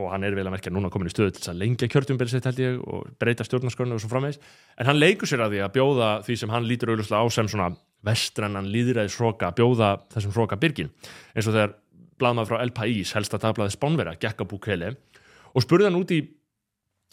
og 0.00 0.08
hann 0.14 0.24
er 0.24 0.36
vel 0.36 0.46
að 0.46 0.54
merkja 0.54 0.72
núna 0.72 0.88
komin 0.92 1.10
í 1.10 1.12
stöðu 1.12 1.34
til 1.36 1.50
að 1.52 1.60
lengja 1.60 1.88
kjörtjumberið 1.90 2.32
sitt 2.32 2.46
held 2.48 2.60
ég 2.62 2.80
og 2.80 3.08
breyta 3.20 3.44
stjórnarskorinu 3.44 3.98
og 3.98 4.02
svo 4.02 4.08
framvegs 4.08 4.38
en 4.80 4.88
hann 4.88 5.00
leikur 5.00 5.28
sér 5.28 5.44
að 5.44 5.54
því 5.54 5.62
að 5.66 5.74
bjóða 5.76 6.10
því 6.24 6.36
sem 6.40 6.52
hann 6.54 6.68
lítur 6.68 6.92
auðvitað 6.92 7.20
á 7.20 7.26
sem 7.34 7.50
svona 7.52 7.68
vestrannan 8.06 8.70
líðræðis 8.72 9.18
hróka, 9.20 9.50
bjóða 9.52 9.90
þessum 10.14 10.32
hróka 10.36 10.56
byrgin 10.60 10.88
eins 11.34 11.48
og 11.50 11.52
þegar 11.52 11.74
bladmað 12.20 12.48
frá 12.48 12.60
El 12.62 12.72
País, 12.76 13.12
helst 13.16 13.36
að 13.36 13.44
dagblaði 13.44 13.76
Spánvera, 13.76 14.16
gekka 14.20 14.48
Bukele 14.48 14.94
og 15.52 15.64
spurði 15.64 15.90
hann 15.90 16.00
út 16.00 16.14
í 16.16 16.22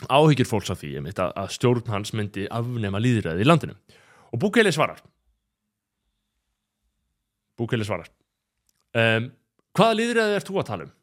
áhyggjur 0.05 0.49
fólks 0.49 0.69
af 0.73 0.81
því 0.81 0.91
einmitt, 0.99 1.21
að, 1.21 1.33
að 1.41 1.53
stjórn 1.55 1.89
hans 1.89 2.13
myndi 2.13 2.45
afnema 2.53 3.01
líðræði 3.01 3.45
í 3.45 3.47
landinu. 3.47 3.77
Og 4.33 4.41
Bukele 4.43 4.73
svarar. 4.75 5.01
Bukele 7.57 7.87
svarar. 7.87 8.11
Um, 8.93 9.31
hvaða 9.77 9.97
líðræði 9.97 10.37
ert 10.37 10.49
þú 10.51 10.61
að 10.61 10.69
tala 10.69 10.87
um? 10.87 10.93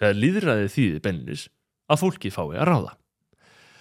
þegar 0.00 0.16
líðræði 0.16 0.68
þýði 0.74 1.00
bennis 1.04 1.46
að 1.90 2.00
fólki 2.00 2.32
fái 2.32 2.56
að 2.56 2.68
ráða. 2.68 2.92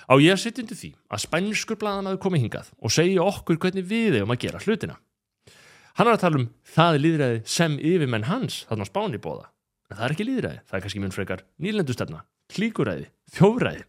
Á 0.10 0.14
ég 0.18 0.34
að 0.34 0.42
setja 0.42 0.64
undir 0.64 0.80
því 0.80 0.90
að 1.14 1.22
spænskur 1.24 1.78
blaðanaður 1.80 2.22
komi 2.24 2.42
hingað 2.42 2.72
og 2.82 2.94
segja 2.94 3.28
okkur 3.30 3.60
hvernig 3.62 3.86
við 3.88 4.18
eigum 4.18 4.34
að 4.34 4.42
gera 4.44 4.62
hlutina? 4.64 4.98
Hann 6.00 6.10
er 6.10 6.18
að 6.18 6.24
tala 6.24 6.40
um 6.42 6.50
það 6.66 7.00
líðræði 7.04 7.40
sem 7.54 7.78
yfirmenn 7.78 8.28
hans 8.28 8.64
þarna 8.70 8.88
spáni 8.90 9.22
bóða 9.22 9.48
en 9.90 10.00
það 10.00 10.06
er 10.06 10.16
ekki 10.16 10.28
líðræði, 10.28 10.62
það 10.66 10.78
er 10.78 10.84
kannski 10.86 11.04
mun 11.04 11.14
frekar 11.14 11.46
nýlendustefna, 11.62 12.24
klíkuræði, 12.54 13.08
þjófræði 13.36 13.86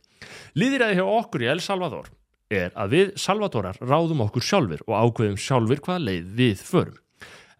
líðræði 0.59 0.99
hjá 1.01 1.07
okkur 1.07 1.45
í 1.45 1.53
El 1.53 1.61
Salvador 1.65 2.11
er 2.51 2.75
að 2.75 2.95
við 2.95 3.13
Salvadorar 3.21 3.79
ráðum 3.79 4.25
okkur 4.27 4.43
sjálfur 4.43 4.83
og 4.89 4.97
ákveðum 4.99 5.39
sjálfur 5.39 5.81
hvaða 5.85 6.03
leið 6.09 6.35
við 6.39 6.65
förum. 6.67 6.99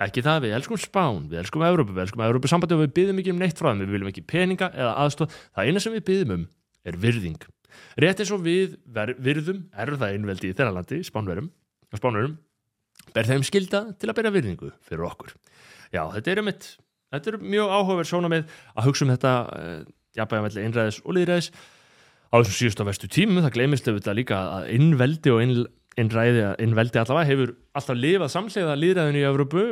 Ekki 0.01 0.25
það 0.25 0.39
að 0.39 0.45
við 0.47 0.55
elskum 0.57 0.81
Spán, 0.81 1.25
við 1.29 1.43
elskum 1.43 1.65
Európu, 1.67 1.95
við 1.95 2.07
elskum 2.07 2.25
Európu 2.25 2.51
sambandi 2.51 2.77
og 2.77 2.83
við 2.87 2.93
byggðum 2.97 3.21
ekki 3.21 3.33
um 3.35 3.41
neitt 3.43 3.59
frá 3.61 3.69
þeim, 3.69 3.83
við 3.85 3.95
viljum 3.95 4.11
ekki 4.11 4.25
peninga 4.27 4.71
eða 4.73 4.93
aðstóð, 5.05 5.35
það 5.55 5.69
eina 5.69 5.83
sem 5.85 5.95
við 5.95 6.05
byggðum 6.09 6.33
um 6.39 6.45
er 6.89 6.97
virðing. 7.03 7.43
Rétt 8.01 8.23
eins 8.25 8.33
og 8.33 8.41
við 8.47 8.79
virðum 9.21 9.61
erða 9.77 10.09
einveldi 10.15 10.51
í 10.51 10.57
þeirra 10.57 10.73
landi, 10.79 11.03
Spánverum, 11.05 11.51
Spánverum, 11.93 12.39
ber 13.13 13.29
þeim 13.29 13.45
skilda 13.45 13.83
til 14.01 14.09
að 14.09 14.17
bera 14.23 14.33
virðingu 14.33 14.73
fyrir 14.89 15.05
okkur. 15.11 15.37
Já, 15.93 16.09
þetta 16.17 16.33
er 16.33 16.41
um 16.41 16.51
eitt, 16.51 16.71
þetta 17.13 17.35
er 17.35 17.39
mjög 17.45 17.75
áhugaverð 17.77 18.09
svona 18.09 18.33
með 18.33 18.57
að 18.73 18.89
hugsa 18.89 19.05
um 19.05 19.13
þetta, 19.13 19.35
uh, 19.53 19.85
á 22.31 22.35
þessum 22.39 22.57
síðust 22.57 22.83
á 22.83 22.89
vestu 22.89 23.11
tímum, 23.11 23.43
það 23.45 23.55
gleymist 23.57 23.89
auðvitað 23.91 24.19
líka 24.21 24.41
að 24.59 24.73
innveldi 24.77 25.33
og 25.35 25.43
inn, 25.45 25.55
innræði, 25.99 26.45
innveldi 26.63 27.03
allavega 27.03 27.31
hefur 27.31 27.55
alltaf 27.77 27.99
lifað 27.99 28.35
samslega 28.35 28.77
liðræðinu 28.79 29.21
í 29.21 29.27
Evrópu 29.31 29.65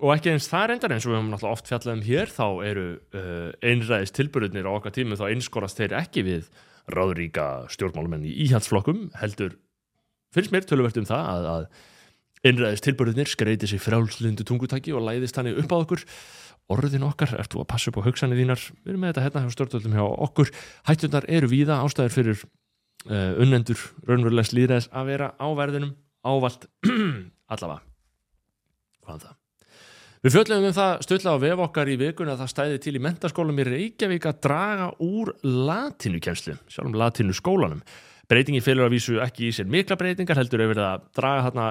og 0.00 0.14
ekki 0.14 0.32
eins 0.32 0.48
það 0.48 0.66
reyndar 0.70 0.94
eins 0.94 1.04
og 1.04 1.12
við 1.12 1.18
höfum 1.18 1.30
náttúrulega 1.34 1.58
oft 1.58 1.68
fjallað 1.68 1.96
um 1.96 2.02
hér 2.06 2.32
þá 2.32 2.46
eru 2.70 2.86
uh, 2.96 3.50
einræðis 3.60 4.14
tilbyrðunir 4.16 4.68
á 4.68 4.72
okkar 4.72 4.96
tímu 4.96 5.18
þá 5.20 5.26
einskorast 5.28 5.80
þeir 5.80 5.96
ekki 6.00 6.24
við 6.24 6.50
ráðuríka 6.90 7.46
stjórnmálumenn 7.74 8.24
í 8.26 8.34
íhaldsflokkum 8.46 9.10
heldur, 9.20 9.58
finnst 10.34 10.54
mér 10.54 10.66
töluvert 10.66 10.98
um 11.00 11.08
það 11.08 11.28
að, 11.34 11.48
að 11.52 12.48
einræðis 12.50 12.84
tilbyrðunir 12.86 13.28
skreiti 13.28 13.68
sig 13.68 13.82
frálslundu 13.84 14.46
tungutaki 14.48 14.94
og 14.96 15.04
læðist 15.04 15.36
hann 15.36 15.52
upp 15.52 15.74
á 15.76 15.78
okkur 15.82 16.04
orðin 16.70 17.06
okkar, 17.06 17.34
ert 17.40 17.52
þú 17.52 17.64
að 17.64 17.68
passa 17.72 17.90
upp 17.90 17.98
á 18.00 18.06
hugsanir 18.06 18.40
þínar? 18.40 18.62
Við 18.84 18.92
erum 18.92 19.04
með 19.04 19.12
þetta 19.12 19.24
hérna 19.26 19.42
hjá 19.44 19.54
stjórnvöldum 19.56 19.98
hjá 19.98 20.04
okkur. 20.28 20.52
Hættunar 20.88 21.26
eru 21.28 21.50
víða 21.50 21.80
ástæður 21.84 22.14
fyrir 22.14 22.40
uh, 22.44 23.42
unnendur 23.42 23.82
raunverulegs 24.08 24.54
líðræðis 24.56 24.88
að 24.92 25.12
vera 25.12 25.32
á 25.36 25.48
verðinum 25.58 25.92
ávalt 26.26 26.66
allavega. 27.52 27.84
Hvað 29.04 29.22
það? 29.26 29.36
Við 30.20 30.34
fjöldum 30.34 30.66
um 30.68 30.74
það 30.76 30.98
stöðla 31.06 31.32
á 31.32 31.36
vef 31.40 31.60
okkar 31.64 31.88
í 31.88 31.96
vikun 31.96 32.28
að 32.28 32.42
það 32.42 32.50
stæði 32.52 32.80
til 32.84 32.92
í 32.98 33.00
mentaskólum 33.00 33.60
í 33.62 33.64
Reykjavík 33.70 34.26
að 34.28 34.42
draga 34.44 34.88
úr 35.00 35.30
latinukjenslu, 35.40 36.58
sjálfum 36.68 36.98
latinu 37.00 37.32
skólanum. 37.36 37.80
Breytingi 38.28 38.60
félur 38.60 38.84
að 38.84 38.98
vísu 38.98 39.16
ekki 39.24 39.48
í 39.48 39.54
sér 39.56 39.70
mikla 39.72 39.96
breytingar, 39.96 40.36
heldur 40.36 40.60
hefur 40.60 40.76
það 40.76 40.90
að 40.90 41.06
draga 41.16 41.46
hérna 41.46 41.70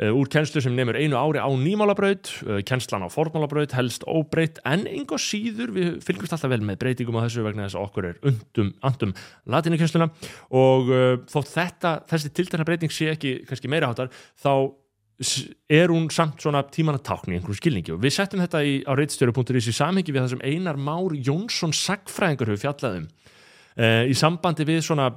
úr 0.00 0.28
kjenslu 0.32 0.62
sem 0.64 0.74
nefnur 0.74 0.96
einu 0.96 1.18
ári 1.20 1.40
á 1.42 1.46
nýmálabraut, 1.46 2.30
uh, 2.46 2.60
kjenslan 2.66 3.04
á 3.04 3.08
formálabraut, 3.12 3.74
helst 3.76 4.06
óbreytt, 4.08 4.60
en 4.64 4.86
einhver 4.88 5.20
síður, 5.20 5.74
við 5.76 5.98
fylgjumst 6.06 6.36
alltaf 6.36 6.52
vel 6.52 6.62
með 6.64 6.80
breytingum 6.80 7.18
á 7.20 7.24
þessu 7.26 7.44
vegna 7.46 7.66
þess 7.68 7.78
að 7.78 7.86
okkur 7.86 8.08
er 8.08 8.20
undum, 8.30 8.70
andum 8.82 9.16
latinukjensluna 9.52 10.08
og 10.58 10.92
uh, 10.92 11.16
þótt 11.30 11.52
þetta, 11.52 11.96
þessi 12.10 12.32
tiltegna 12.32 12.68
breyting 12.68 12.94
sé 12.94 13.12
ekki 13.12 13.40
kannski 13.48 13.70
meira 13.72 13.92
hátar, 13.92 14.12
þá 14.40 14.72
er 15.70 15.92
hún 15.92 16.08
samt 16.10 16.40
svona 16.42 16.64
tímanatákn 16.66 17.30
í 17.30 17.36
einhverjum 17.36 17.58
skilningi. 17.58 17.92
Og 17.94 18.00
við 18.02 18.16
settum 18.16 18.40
þetta 18.42 18.62
í, 18.66 18.80
á 18.82 18.92
reytstjóru.is 18.98 19.68
í 19.70 19.74
samhengi 19.76 20.14
við 20.14 20.24
það 20.24 20.32
sem 20.34 20.46
Einar 20.48 20.80
Már 20.80 21.14
Jónsson 21.14 21.74
sagfræðingur 21.76 22.50
hefur 22.52 22.64
fjallaðum 22.64 23.06
uh, 23.06 24.02
í 24.08 24.16
sambandi 24.18 24.66
við 24.68 24.82
svona 24.88 25.12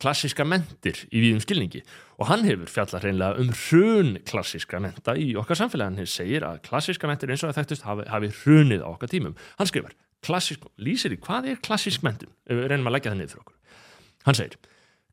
klassiska 0.00 0.46
mentir 0.48 1.00
í 1.10 1.22
viðum 1.22 1.42
skilningi. 1.44 1.82
Og 2.20 2.28
hann 2.30 2.44
hefur 2.46 2.70
fjallað 2.70 3.06
hreinlega 3.06 3.42
um 3.42 3.50
hrun 3.64 4.12
klassiska 4.28 4.80
menta 4.82 5.16
í 5.18 5.32
okkar 5.40 5.58
samfélagi. 5.58 6.02
Hann 6.02 6.10
segir 6.10 6.46
að 6.46 6.60
klassiska 6.68 7.10
mentir 7.10 7.32
eins 7.32 7.42
og 7.42 7.52
það 7.52 7.62
þekktust 7.62 7.86
hafi, 7.88 8.06
hafi 8.12 8.30
hrunið 8.42 8.84
á 8.86 8.88
okkar 8.92 9.12
tímum. 9.12 9.34
Hann 9.58 9.70
skrifar, 9.70 9.96
klassisk, 10.24 10.68
lýsir 10.78 11.16
í 11.16 11.20
hvað 11.22 11.50
er 11.52 11.64
klassisk 11.64 12.06
mentun, 12.06 12.30
við 12.48 12.68
reynum 12.70 12.92
að 12.92 12.98
leggja 12.98 13.12
það 13.12 13.20
niður 13.20 13.34
fyrir 13.34 13.44
okkur. 13.46 13.82
Hann 14.28 14.38
segir, 14.38 14.58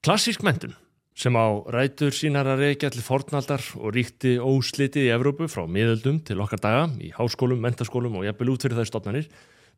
klassisk 0.05 0.45
mentun 0.45 0.77
sem 1.19 1.35
á 1.35 1.47
rætur 1.73 2.15
sínar 2.15 2.47
að 2.47 2.61
reykja 2.63 2.91
til 2.93 3.03
fornaldar 3.03 3.63
og 3.79 3.91
ríkti 3.95 4.37
óslitið 4.39 5.09
í 5.09 5.13
Evrópu 5.15 5.49
frá 5.51 5.65
miðöldum 5.67 6.21
til 6.23 6.39
okkar 6.39 6.61
daga 6.63 6.85
í 7.03 7.11
háskólum, 7.15 7.59
mentaskólum 7.59 8.15
og 8.21 8.27
jafnvel 8.27 8.53
út 8.53 8.63
fyrir 8.63 8.79
þær 8.79 8.91
stofnanir 8.93 9.27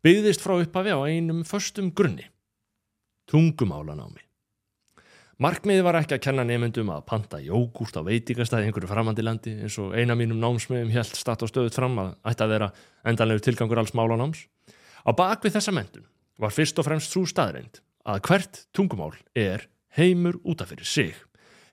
byggðist 0.05 0.43
frá 0.43 0.59
upphafi 0.59 0.93
á 0.93 0.99
einum 1.09 1.41
förstum 1.47 1.89
grunni 1.97 2.27
tungumálanámi 3.31 4.21
Markmiði 5.41 5.81
var 5.81 5.97
ekki 5.97 6.19
að 6.19 6.21
kenna 6.21 6.43
nefndum 6.45 6.91
að 6.93 7.05
panta 7.09 7.39
jógúrt 7.41 7.95
á 7.97 8.05
veitingastæði 8.05 8.67
einhverju 8.67 8.89
framandi 8.91 9.23
landi 9.25 9.53
eins 9.63 9.73
og 9.81 9.95
eina 9.97 10.13
mínum 10.13 10.37
námsmiðum 10.37 10.91
helt 10.93 11.17
statt 11.17 11.41
og 11.41 11.49
stöðut 11.49 11.73
fram 11.73 11.95
að 11.97 12.11
ætti 12.29 12.45
að 12.45 12.51
vera 12.53 12.67
endanlegu 13.09 13.41
tilgangur 13.47 13.81
alls 13.81 13.95
málanáms. 13.97 14.43
Á 15.01 15.09
bakvið 15.17 15.55
þessa 15.55 15.73
mentun 15.73 16.05
var 16.37 16.53
fyrst 16.53 16.77
og 16.77 16.85
fremst 16.85 17.15
svo 17.15 17.23
staðreind 17.25 17.81
að 18.05 18.21
hvert 18.27 18.61
tungumál 18.69 19.15
er 19.33 19.65
heimur 19.97 20.37
útaf 20.45 20.69
fyrir 20.75 20.85
sig 20.85 21.17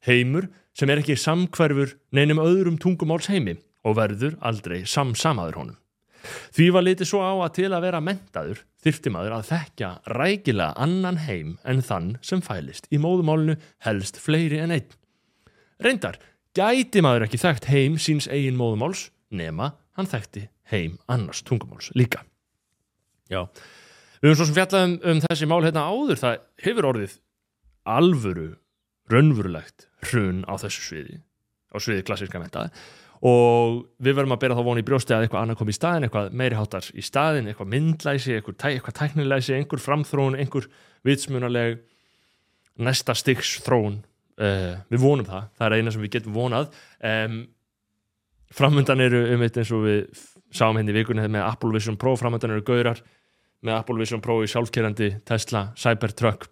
heimur 0.09 0.49
sem 0.73 0.89
er 0.89 1.03
ekki 1.03 1.19
samkverfur 1.21 1.93
neinum 2.17 2.41
öðrum 2.41 2.81
tungumáls 2.81 3.29
heimi 3.29 3.59
og 3.85 3.99
verður 4.01 4.41
aldrei 4.41 4.87
samsamaður 4.89 5.61
honum. 5.61 5.79
Því 6.57 6.73
var 6.73 6.89
litið 6.89 7.13
svo 7.13 7.21
á 7.21 7.37
að 7.37 7.55
til 7.61 7.69
að 7.69 7.85
vera 7.85 8.01
mentaður 8.01 8.65
þyrfti 8.85 9.13
maður 9.13 9.37
að 9.39 9.49
þekkja 9.51 9.91
rækilega 10.15 10.75
annan 10.79 11.21
heim 11.25 11.57
en 11.69 11.83
þann 11.85 12.13
sem 12.25 12.43
fælist 12.45 12.89
í 12.95 13.01
móðumálinu 13.03 13.59
helst 13.87 14.21
fleiri 14.23 14.61
en 14.63 14.75
einn. 14.77 14.93
Reyndar, 15.83 16.19
gæti 16.57 17.03
maður 17.05 17.27
ekki 17.27 17.41
þekkt 17.43 17.69
heim 17.73 17.99
síns 18.03 18.29
eigin 18.31 18.59
móðumáls 18.59 19.09
nema 19.35 19.73
hann 19.99 20.11
þekkti 20.11 20.47
heim 20.73 20.99
annars 21.11 21.43
tungumáls 21.47 21.91
líka. 21.99 22.23
Já, 23.29 23.45
við 24.23 24.31
höfum 24.31 24.39
svo 24.39 24.49
sem 24.49 24.57
fjallaðum 24.57 24.97
um 25.11 25.23
þessi 25.27 25.49
mál 25.51 25.61
hérna 25.67 25.85
áður, 25.91 26.21
það 26.23 26.39
hefur 26.65 26.89
orðið 26.93 27.19
alvöru, 27.89 28.49
raunvurulegt 29.11 29.89
hrun 30.09 30.45
á 30.49 30.55
þessu 30.61 30.85
sviði, 30.85 31.21
á 31.73 31.77
sviði 31.83 32.07
klassíska 32.09 32.41
mentaði 32.41 32.73
og 33.27 33.79
við 33.99 34.15
verðum 34.15 34.35
að 34.37 34.43
bera 34.45 34.57
þá 34.59 34.65
voni 34.69 34.83
í 34.85 34.87
brjósti 34.87 35.15
að 35.15 35.27
eitthvað 35.27 35.43
annað 35.43 35.59
kom 35.59 35.73
í 35.73 35.75
staðin, 35.75 36.07
eitthvað 36.07 36.35
meiri 36.39 36.59
hátar 36.59 36.89
í 36.95 37.03
staðin, 37.03 37.49
eitthvað 37.51 37.71
myndlæsi, 37.73 38.35
eitthvað, 38.37 38.59
tæ, 38.63 38.69
eitthvað 38.71 38.97
tæknilæsi, 39.01 39.55
einhver 39.57 39.83
framþróun, 39.83 40.39
einhver 40.39 40.69
vitsmunaleg 41.07 41.81
næsta 42.79 43.17
styggs 43.19 43.57
þróun. 43.67 44.01
Uh, 44.39 44.77
við 44.87 45.03
vonum 45.03 45.27
það, 45.27 45.49
það 45.59 45.67
er 45.67 45.81
eina 45.81 45.93
sem 45.95 46.05
við 46.05 46.13
getum 46.15 46.37
vonað. 46.37 46.69
Um, 47.03 47.39
framöndan 48.55 49.03
eru 49.03 49.25
um 49.35 49.43
eitt 49.43 49.59
eins 49.59 49.73
og 49.75 49.83
við 49.89 50.05
sáum 50.55 50.79
henni 50.79 50.93
hérna 50.93 50.95
í 50.95 51.03
vikunni 51.03 51.25
með 51.27 51.49
Apple 51.49 51.73
Vision 51.75 51.99
Pro. 51.99 52.15
Framöndan 52.17 52.55
eru 52.55 52.63
gaurar 52.67 53.03
með 53.67 53.75
Apple 53.81 53.99
Vision 53.99 54.23
Pro 54.23 54.39
í 54.45 54.51
sjálfkerrandi 54.51 55.11
Tesla 55.27 55.73
Cybertruck. 55.75 56.47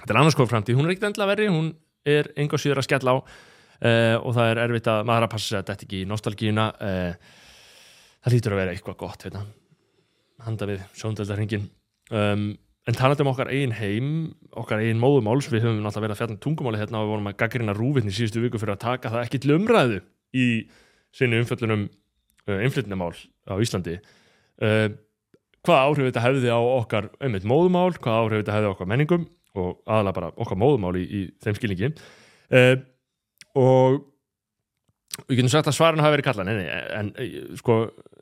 Þetta 0.00 0.12
er 0.12 0.20
annars 0.22 0.36
kofu 0.38 0.54
framtíð, 0.54 0.78
hún 0.80 0.88
er 0.88 0.94
ekkert 0.94 1.10
endla 1.10 1.28
verri. 1.28 1.50
Hún 1.52 1.70
er 2.08 2.30
einhver 2.36 2.60
síður 2.60 2.80
að 2.80 2.88
skella 2.88 3.16
á 3.16 3.16
uh, 3.82 4.16
og 4.20 4.34
það 4.36 4.50
er 4.50 4.60
erfitt 4.64 4.90
að 4.90 5.06
maður 5.08 5.26
að 5.26 5.32
passa 5.34 5.48
sig 5.48 5.58
að 5.58 5.70
þetta 5.70 5.86
ekki 5.86 6.00
í 6.02 6.08
nostalgíuna 6.10 6.66
uh, 6.74 7.34
það 8.24 8.36
lítur 8.36 8.54
að 8.54 8.60
vera 8.62 8.74
eitthvað 8.74 8.98
gott 9.02 9.26
hérna. 9.26 9.42
handa 10.46 10.68
við 10.70 10.82
sjóndöldarhingin 11.00 11.68
um, 12.12 12.48
en 12.86 12.98
talað 12.98 13.22
um 13.24 13.32
okkar 13.32 13.50
einn 13.54 13.74
heim 13.76 14.10
okkar 14.56 14.84
einn 14.84 15.00
móðumáls, 15.02 15.48
við 15.50 15.66
höfum 15.66 15.80
náttúrulega 15.84 16.06
verið 16.06 16.16
að 16.16 16.20
fjalla 16.22 16.36
um 16.36 16.42
tungumáli 16.44 16.82
hérna 16.82 17.00
og 17.00 17.06
við 17.06 17.14
vorum 17.14 17.30
að 17.30 17.38
gaggrina 17.42 17.76
rúvitni 17.76 18.14
síðustu 18.14 18.44
viku 18.44 18.60
fyrir 18.62 18.76
að 18.76 18.84
taka 18.84 19.14
það 19.14 19.24
ekki 19.24 19.42
til 19.42 19.56
umræðu 19.56 20.02
í 20.36 20.46
sinni 21.16 21.40
umfjöllunum 21.42 21.88
uh, 21.88 22.60
innflytnumál 22.60 23.14
á 23.48 23.54
Íslandi. 23.62 23.98
Hvað 25.66 25.80
áhrif 25.82 26.06
þetta 26.06 26.22
hefði 26.22 26.52
á 26.54 26.60
okkar 26.62 27.08
einmitt 27.20 27.44
móðumál, 27.44 27.90
hvað 27.98 28.20
áhrif 28.22 28.40
þetta 28.40 28.54
hefði 28.54 28.68
á 28.70 28.72
okkar 28.72 28.88
menningum 28.88 29.24
og 29.58 29.80
aðalega 29.84 30.16
bara 30.16 30.30
okkar 30.36 30.60
móðumál 30.60 30.94
í, 31.00 31.02
í 31.04 31.20
þeim 31.42 31.58
skilningi. 31.58 31.90
Uh, 32.46 32.76
og 33.56 34.02
við 35.24 35.40
getum 35.40 35.52
sagt 35.52 35.70
að 35.70 35.78
svaran 35.78 36.04
hafi 36.04 36.16
verið 36.18 36.28
kalla 36.28 36.44
nei, 36.46 36.56
nei, 36.58 36.66
en 36.98 37.12
sko 37.56 37.78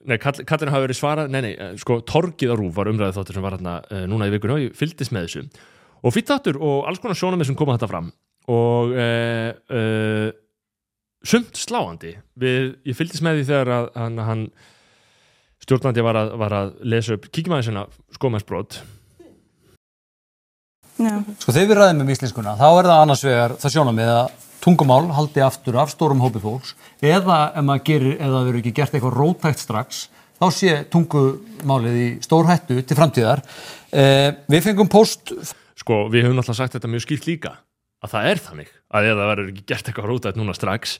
nei, 0.07 0.19
kall, 0.23 0.45
kallinu 0.47 0.75
hafi 0.75 0.87
verið 0.87 0.99
svara, 0.99 1.25
nei, 1.31 1.41
nei, 1.43 1.55
sko 1.81 1.99
Torgið 2.07 2.55
á 2.55 2.57
Rúf 2.59 2.77
var 2.77 2.91
umræðið 2.93 3.19
þáttur 3.19 3.39
sem 3.39 3.47
var 3.47 3.57
hérna 3.59 3.79
uh, 3.89 4.05
núna 4.11 4.29
í 4.31 4.35
vikunum 4.35 4.59
og 4.59 4.67
ég 4.67 4.79
fyldist 4.79 5.15
með 5.15 5.27
þessu. 5.27 5.67
Og 6.05 6.15
fyrir 6.15 6.29
þáttur 6.31 6.61
og 6.61 6.89
alls 6.89 7.03
konar 7.03 7.19
sjónum 7.19 7.45
sem 7.47 7.57
koma 7.59 7.79
þetta 7.79 7.91
fram. 7.91 8.11
Og 8.53 8.93
uh, 8.93 9.51
uh, 9.73 10.29
sumt 11.25 11.57
sláandi 11.59 12.15
við, 12.41 12.75
ég 12.85 12.99
fyldist 12.99 13.25
með 13.25 13.41
því 13.41 13.47
þegar 13.51 13.73
að 13.79 13.91
hann, 13.97 14.21
hann 14.29 14.45
stjórnandi 15.65 16.05
var 16.05 16.21
að, 16.21 16.35
var 16.41 16.57
að 16.59 16.75
lesa 16.85 17.17
upp 17.17 17.31
kíkjumæði 17.33 17.71
sinna 17.71 17.87
skómaðsbrót 18.19 18.83
Sko 20.95 21.51
þegar 21.51 21.71
við 21.71 21.79
ræðum 21.79 22.03
um 22.05 22.11
íslenskuna 22.13 22.53
þá 22.61 22.67
er 22.69 22.89
það 22.91 23.01
annars 23.01 23.25
vegar 23.27 23.55
það 23.63 23.75
sjónum 23.75 23.97
með 23.99 24.13
að 24.13 24.44
tungumál 24.65 25.11
haldi 25.13 25.43
aftur 25.45 25.77
af 25.81 25.93
stórum 25.93 26.23
hópi 26.25 26.41
fólks 26.41 26.73
eða 27.05 27.53
ef 27.53 27.67
maður 27.67 27.85
gerir, 27.89 28.15
eða 28.17 28.33
það 28.39 28.47
verður 28.49 28.61
ekki 28.63 28.73
gert 28.79 28.97
eitthvað 28.97 29.19
rótækt 29.19 29.61
strax, 29.61 30.01
þá 30.41 30.47
sé 30.57 30.77
tungumálið 30.93 31.99
í 32.01 32.09
stór 32.25 32.49
hættu 32.49 32.81
til 32.81 32.99
framtíðar. 32.99 33.45
Eh, 33.93 34.31
við 34.49 34.65
fengum 34.71 34.91
post... 34.91 35.35
Sko, 35.85 36.07
við 36.09 36.25
höfum 36.25 36.39
alltaf 36.41 36.57
sagt 36.57 36.77
þetta 36.77 36.89
mjög 36.89 37.03
skilt 37.05 37.27
líka, 37.29 37.51
að 38.01 38.13
það 38.15 38.29
er 38.31 38.41
þannig 38.41 38.69
að 38.95 39.09
ef 39.09 39.17
það 39.19 39.31
verður 39.31 39.49
ekki 39.51 39.65
gert 39.69 39.89
eitthvað 39.91 40.07
rótækt 40.09 40.39
núna 40.39 40.55
strax, 40.57 40.95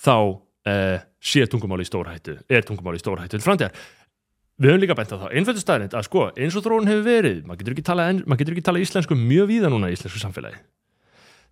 þá 0.00 0.14
eh, 0.72 0.96
sé 1.22 1.44
tungumáli 1.52 1.84
í 1.84 1.90
stór 1.90 2.08
hættu, 2.10 2.38
er 2.48 2.66
tungumáli 2.66 2.98
í 2.98 3.04
stór 3.04 3.20
hættu 3.20 3.36
til 3.36 3.44
framtíðar. 3.44 3.84
Við 4.58 4.72
höfum 4.72 4.82
líka 4.82 4.96
bænt 4.98 5.12
að 5.12 5.26
það, 5.26 5.34
einföldu 5.38 5.62
staðrind 5.62 5.94
að 5.94 6.06
sko, 6.08 6.24
eins 6.34 6.56
og 6.56 6.64
þróun 6.64 6.90
hefur 6.90 7.06
verið, 7.06 7.38
maður 7.44 7.60
getur 7.60 7.76
ekki 7.76 7.86
tala, 7.86 8.08
maður 8.24 8.40
getur 8.42 8.56
ekki 8.56 8.66
tala 8.70 8.82
íslensku 8.82 9.18
mjög 9.18 9.50
víða 9.50 9.70
núna 9.70 9.90
í 9.90 9.96
íslensku 9.98 10.22
samfélagi 10.22 10.62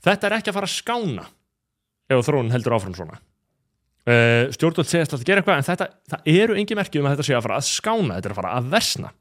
þetta 0.03 0.29
er 0.29 0.37
ekki 0.39 0.51
að 0.51 0.59
fara 0.59 0.69
að 0.69 0.75
skána 0.75 1.27
ef 2.15 2.29
þróun 2.29 2.53
heldur 2.55 2.77
áfram 2.77 2.95
svona. 2.97 3.19
Uh, 4.03 4.49
stjórnvöld 4.51 4.95
alltaf 4.99 5.21
að 5.21 5.29
gera 5.29 5.43
eitthvað 5.43 5.61
en 5.61 5.67
þetta, 5.69 5.87
það 6.11 6.31
eru 6.33 6.57
engi 6.59 6.75
merki 6.79 6.99
um 6.99 7.07
að 7.07 7.13
þetta 7.17 7.27
sé 7.29 7.37
að 7.39 7.45
fara 7.47 7.59
að 7.61 7.69
skána 7.69 8.17
þetta 8.17 8.29
er 8.29 8.35
að 8.35 8.41
fara 8.41 8.55
að 8.59 8.71
versna. 8.73 9.13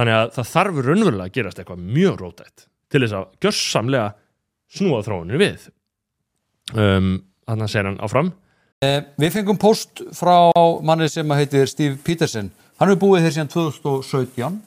Þannig 0.00 0.16
að 0.18 0.32
það 0.36 0.50
þarf 0.50 0.80
raunverulega 0.86 1.26
að 1.28 1.34
gerast 1.38 1.62
eitthvað 1.62 1.86
mjög 1.96 2.18
rótætt 2.20 2.66
til 2.90 3.00
þess 3.04 3.16
að 3.16 3.26
gjörsamlega 3.44 4.10
snúa 4.76 5.00
þróuninu 5.06 5.40
við. 5.40 5.66
Um, 6.74 7.10
þannig 7.48 7.66
að 7.66 7.72
segja 7.72 7.86
hann 7.88 8.00
áfram. 8.04 8.30
Eh, 8.80 9.00
Við 9.20 9.34
fengum 9.34 9.58
post 9.60 10.00
frá 10.16 10.36
manni 10.86 11.08
sem 11.12 11.32
heitir 11.36 11.68
Steve 11.68 11.98
Peterson. 12.04 12.52
Hann 12.80 12.92
hefur 12.92 13.02
búið 13.02 13.26
hér 13.26 13.34
síðan 13.34 13.50
2017 13.52 14.60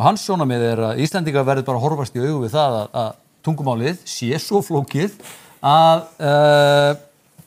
og 0.00 0.06
hans 0.06 0.24
sjónamið 0.26 0.64
er 0.70 0.80
að 0.88 1.02
Íslandinga 1.04 1.44
verður 1.46 1.68
bara 1.68 1.82
horfast 1.82 2.16
í 2.16 2.22
augu 2.24 2.46
við 2.46 2.54
það 2.56 2.78
að, 2.80 2.88
að 3.02 3.10
tungumálið 3.46 4.00
sé 4.10 4.32
svo 4.42 4.62
flókið 4.64 5.14
að, 5.62 6.02
uh, 6.24 6.90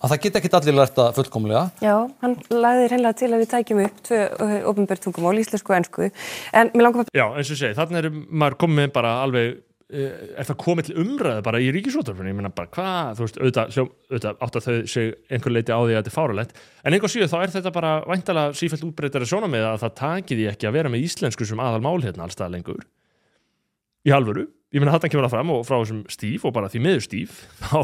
að 0.04 0.14
það 0.14 0.24
geta 0.26 0.40
ekkit 0.42 0.56
allir 0.60 0.76
lært 0.78 0.98
að 1.00 1.12
fullkomlega. 1.18 1.66
Já, 1.84 1.96
hann 2.24 2.38
lagði 2.52 2.88
hreinlega 2.92 3.20
til 3.20 3.30
að 3.32 3.44
við 3.44 3.52
tækjum 3.54 3.84
upp 3.86 4.00
tvö 4.10 4.24
ofinbært 4.72 5.06
tungumál, 5.06 5.38
íslensku 5.40 5.72
og 5.72 5.78
ennsku. 5.80 6.10
En 6.52 6.72
mér 6.74 6.88
langar 6.90 7.06
að 7.06 7.14
Já, 7.16 7.28
eins 7.32 7.52
og 7.54 7.60
segi, 7.60 7.78
þannig 7.78 8.02
er 8.02 8.18
maður 8.28 8.58
komið 8.64 8.80
með 8.82 8.90
bara 8.98 9.14
alveg 9.24 9.54
eh, 9.94 10.18
er 10.42 10.50
það 10.50 10.60
komið 10.64 10.90
til 10.90 10.98
umræðu 11.04 11.46
bara 11.46 11.62
í 11.64 11.70
ríkisúttarfinu, 11.76 12.34
ég 12.34 12.40
meina 12.40 12.52
bara 12.56 12.72
hvað, 12.74 13.14
þú 13.20 13.28
veist, 13.28 13.40
auðvitað, 13.40 13.78
auðvitað 13.84 14.44
átt 14.48 14.60
að 14.60 14.68
þau 14.68 14.92
sig 14.96 15.14
einhver 15.30 15.56
leiti 15.56 15.72
á 15.72 15.80
því 15.80 15.94
að 15.94 16.02
þetta 16.02 16.12
er 16.12 16.18
fáralegt, 16.18 16.60
en 16.84 16.98
einhver 16.98 17.14
síðu 17.14 17.30
þá 17.32 17.38
er 17.40 17.56
þetta 17.56 17.74
bara 17.78 17.94
væntalega 18.10 18.58
sífælt 18.60 18.84
útbreytara 18.90 19.30
sjónamið 19.30 19.70
að 19.70 19.80
það 19.86 19.96
taki 20.02 20.40
því 20.40 20.50
ekki 20.52 20.68
að 20.68 20.76
vera 20.80 20.92
með 20.92 21.08
íslensku 21.08 21.48
sem 21.48 21.64
aðal 21.64 21.84
mál 21.86 22.00
hérna 22.04 22.28
allstað 22.28 22.58
lengur 22.58 22.84
í 24.04 24.12
halvöru, 24.12 24.48
ég 24.74 24.84
meina 24.84 24.98
þetta 24.98 25.14
kemur 25.14 25.28
það 25.30 25.36
fram 25.38 25.52
og 25.54 25.66
frá 25.68 25.78
þessum 25.78 26.04
stíf 26.12 26.48
og 26.48 26.56
bara 26.56 26.72
því 26.72 26.82
miður 26.84 27.06
stíf 27.06 27.44
þá 27.64 27.78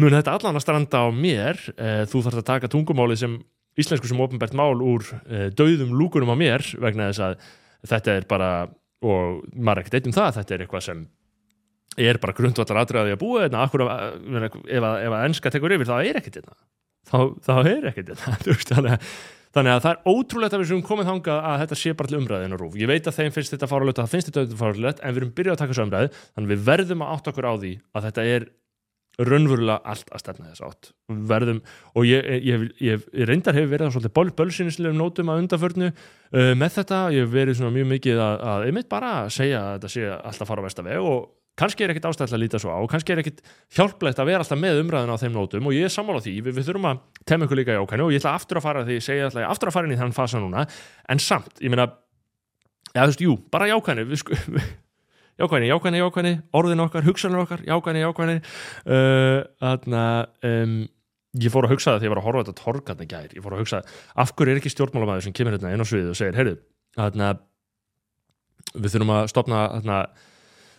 mun 0.00 0.14
þetta 0.16 0.36
allan 0.38 0.56
að 0.58 0.64
stranda 0.64 1.02
á 1.04 1.08
mér? 1.12 1.58
Eh, 1.76 2.04
þú 2.08 2.22
þarfst 2.24 2.40
að 2.42 2.48
taka 2.52 2.70
tungumáli 2.72 3.16
sem 3.20 3.34
íslensku 3.80 4.08
sem 4.08 4.20
ofinbært 4.20 4.54
mál 4.58 4.76
úr 4.84 5.04
eh, 5.28 5.48
dauðum 5.56 5.92
lúkunum 5.96 6.32
á 6.32 6.36
mér 6.36 6.64
vegna 6.80 7.10
þess 7.10 7.24
að 7.26 7.36
þetta 7.92 8.16
er 8.20 8.26
bara 8.30 8.50
og 9.02 9.42
maður 9.56 9.80
er 9.80 9.82
ekkert 9.82 9.98
eitt 9.98 10.08
um 10.10 10.14
það, 10.14 10.36
þetta 10.38 10.54
er 10.54 10.64
eitthvað 10.64 10.84
sem 10.86 11.04
er 11.98 12.18
bara 12.22 12.32
grundvallar 12.36 12.82
atriðaði 12.84 13.14
að 13.16 13.20
búa 13.20 13.40
þetta, 13.44 13.62
akkur 13.66 13.82
ef, 13.84 14.84
að- 14.86 15.00
ef 15.02 15.12
að 15.16 15.24
ennska 15.26 15.50
tekur 15.52 15.74
yfir, 15.76 15.88
þá 15.90 15.96
er 16.06 16.18
ekkert 16.20 16.38
þetta 16.38 16.54
þá, 17.10 17.16
þá 17.44 17.54
er 17.72 17.88
ekkert 17.90 18.12
Þú 18.46 18.54
veist, 18.54 18.70
þannig, 18.72 18.94
að- 18.94 19.82
það 19.82 19.90
er 19.90 19.98
ótrúlegt 20.14 20.54
að 20.56 20.62
við 20.62 20.70
séum 20.70 20.84
komið 20.86 21.10
þangað 21.10 21.42
að 21.50 21.58
þetta 21.64 21.80
sé 21.82 21.92
bara 21.98 22.08
til 22.12 22.20
umræðin 22.22 22.54
og 22.56 22.62
rúf 22.62 22.78
ég 22.80 22.88
veit 22.88 23.10
að 23.10 23.18
þeim 23.18 23.34
finnst 23.34 23.52
þetta 23.56 23.68
fáralegt 23.68 23.98
og 23.98 24.06
það 24.06 24.14
finnst 24.14 24.30
þetta 24.30 24.60
fáralegt 24.62 25.02
en 25.02 25.12
við 25.16 25.20
erum 25.24 25.34
byrjað 25.36 25.56
að 25.56 25.60
taka 25.64 25.74
þessu 25.74 25.84
umræði 25.88 26.12
þannig 26.22 26.52
við 26.54 26.62
verðum 26.70 27.04
að 27.04 27.12
átta 27.18 27.32
okkur 27.34 27.48
á 27.50 27.54
því 27.60 27.72
að 27.98 28.06
þetta 28.08 28.24
er 28.36 28.46
raunverulega 29.20 29.82
allt 29.92 30.08
að 30.08 30.22
stefna 30.22 30.48
þess 30.52 30.64
átt. 30.64 30.90
Verðum, 31.32 31.60
og 31.98 32.08
ég, 32.08 32.24
ég, 32.24 32.64
ég, 32.80 33.04
ég, 33.12 33.28
reyndar 33.28 33.56
hefur 33.58 33.74
verið 33.74 33.92
á 33.92 33.94
svolítið 33.96 34.14
böl, 34.16 34.30
bölsinislegum 34.38 34.98
nótum 34.98 35.32
að 35.32 35.42
undanförnu 35.42 35.92
uh, 35.92 36.52
með 36.56 36.78
þetta, 36.78 37.04
ég 37.12 37.26
hef 37.26 37.36
verið 37.36 37.60
svona 37.60 37.76
mjög 37.76 37.92
mikið 37.92 38.24
að, 38.24 38.42
að 38.54 38.66
einmitt 38.70 38.90
bara 38.92 39.12
segja 39.32 39.62
að 39.62 39.76
þetta 39.76 39.92
sé 39.94 40.10
alltaf 40.16 40.52
fara 40.52 40.64
á 40.64 40.66
versta 40.66 40.86
veg 40.86 41.08
og 41.12 41.30
kannski 41.58 41.84
er 41.84 41.92
ekkit 41.92 42.06
ástæðlega 42.08 42.38
að 42.38 42.42
líta 42.42 42.60
svo 42.62 42.72
á 42.72 42.80
og 42.80 42.88
kannski 42.88 43.12
er 43.12 43.20
ekkit 43.20 43.42
hjálplegt 43.76 44.20
að 44.22 44.30
vera 44.30 44.40
alltaf 44.40 44.60
með 44.60 44.80
umræðin 44.80 45.12
á 45.12 45.20
þeim 45.20 45.34
nótum 45.36 45.68
og 45.68 45.76
ég 45.76 45.84
er 45.84 45.92
sammála 45.92 46.22
því, 46.24 46.38
við, 46.46 46.56
við 46.56 46.70
þurfum 46.70 46.88
að 46.88 47.02
temma 47.28 47.44
ykkur 47.44 47.60
líka 47.60 47.76
í 47.76 47.82
ákvæmni 47.82 48.06
og 48.06 48.14
ég 48.14 48.22
ætla 48.22 48.32
aftur 48.38 48.60
að 48.60 48.64
fara 48.64 48.84
því, 48.88 48.96
segja 49.04 49.28
ég 49.28 49.50
aftur 49.50 49.68
að 49.68 49.76
fara 49.76 49.90
inn 49.90 49.92
í 49.92 49.98
þann 50.00 50.16
fasa 50.16 50.40
núna. 50.40 50.64
En 51.12 51.20
samt, 51.20 51.60
ég 51.60 51.72
meina 51.72 51.90
já, 52.94 53.02
þú 53.02 53.10
veist, 53.10 53.24
jú, 53.26 53.36
bara 53.52 53.68
jákvæmni 53.68 54.06
við, 54.08 54.24
jákvæmni, 55.40 55.70
jákvæmni, 55.70 56.02
jákvæmni 56.02 56.32
orðin 56.58 56.84
okkar, 56.84 57.06
hugsanir 57.06 57.42
okkar, 57.44 57.62
jákvæmni, 57.68 58.02
jákvæmni 58.04 58.36
uh, 58.42 59.38
þarna 59.62 60.02
um, 60.48 60.74
ég 61.40 61.52
fór 61.52 61.68
að 61.68 61.76
hugsa 61.76 61.94
það 61.94 62.02
þegar 62.02 62.08
ég 62.08 62.14
var 62.14 62.20
að 62.20 62.26
horfa 62.28 62.44
þetta 62.44 62.60
torgarni 62.60 63.08
gær, 63.08 63.30
ég 63.32 63.44
fór 63.44 63.56
að 63.56 63.64
hugsa 63.64 63.80
af 64.24 64.34
hverju 64.36 64.52
er 64.52 64.60
ekki 64.60 64.74
stjórnmálamæður 64.74 65.26
sem 65.26 65.36
kemur 65.36 65.56
hérna 65.56 65.72
inn 65.72 65.84
á 65.84 65.88
sviðið 65.88 66.12
og 66.12 66.18
segir, 66.18 66.38
heyrðu, 66.40 66.58
þarna 66.98 67.30
við 68.72 68.94
þurfum 68.94 69.14
að 69.16 69.30
stopna 69.32 69.62
þarna 69.78 69.98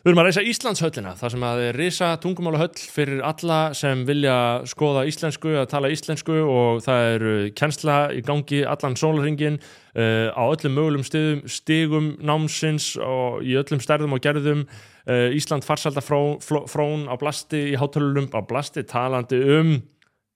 Við 0.04 0.12
erum 0.12 0.20
að 0.20 0.26
reysa 0.28 0.42
Íslandshöllina, 0.52 1.12
þar 1.16 1.32
sem 1.32 1.44
að 1.48 1.62
er 1.64 1.78
reysa 1.80 2.08
tungumálahöll 2.20 2.82
fyrir 2.92 3.22
alla 3.24 3.60
sem 3.72 4.02
vilja 4.04 4.34
skoða 4.68 5.06
íslensku, 5.08 5.54
að 5.56 5.70
tala 5.72 5.92
íslensku 5.94 6.42
og 6.44 6.82
það 6.84 7.04
eru 7.14 7.36
kennsla 7.56 7.96
í 8.12 8.20
gangi 8.28 8.60
allan 8.68 8.98
sólarringin 9.00 9.56
uh, 9.64 10.28
á 10.36 10.44
öllum 10.44 10.76
mögulegum 10.76 11.06
stigum, 11.08 11.40
stigum 11.48 12.10
námsins 12.20 12.90
og 13.00 13.48
í 13.48 13.56
öllum 13.62 13.80
stærðum 13.80 14.18
og 14.18 14.20
gerðum. 14.26 14.66
Uh, 15.08 15.32
Ísland 15.40 15.64
farsalda 15.64 16.04
frón, 16.04 16.36
fló- 16.44 16.66
frón 16.68 17.08
á 17.08 17.16
blasti 17.24 17.64
í 17.72 17.80
hátölunum, 17.80 18.28
á 18.36 18.44
blasti 18.44 18.84
talandi 18.84 19.40
um 19.56 19.72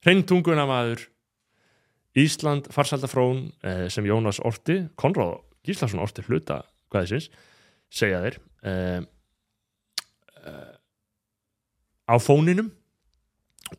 hreintunguna 0.07 0.63
maður. 0.71 1.03
Ísland 2.15 2.71
farsalda 2.71 3.11
frón 3.11 3.49
uh, 3.67 3.91
sem 3.91 4.07
Jónas 4.07 4.39
Orti, 4.47 4.79
Konráð 4.95 5.41
Gíslason 5.67 5.99
Orti 6.07 6.23
hluta 6.23 6.61
hvaðisins, 6.87 7.27
segja 7.91 8.23
þeir 8.23 8.41
uh, 8.63 9.03
á 12.07 12.15
fóninum 12.23 12.71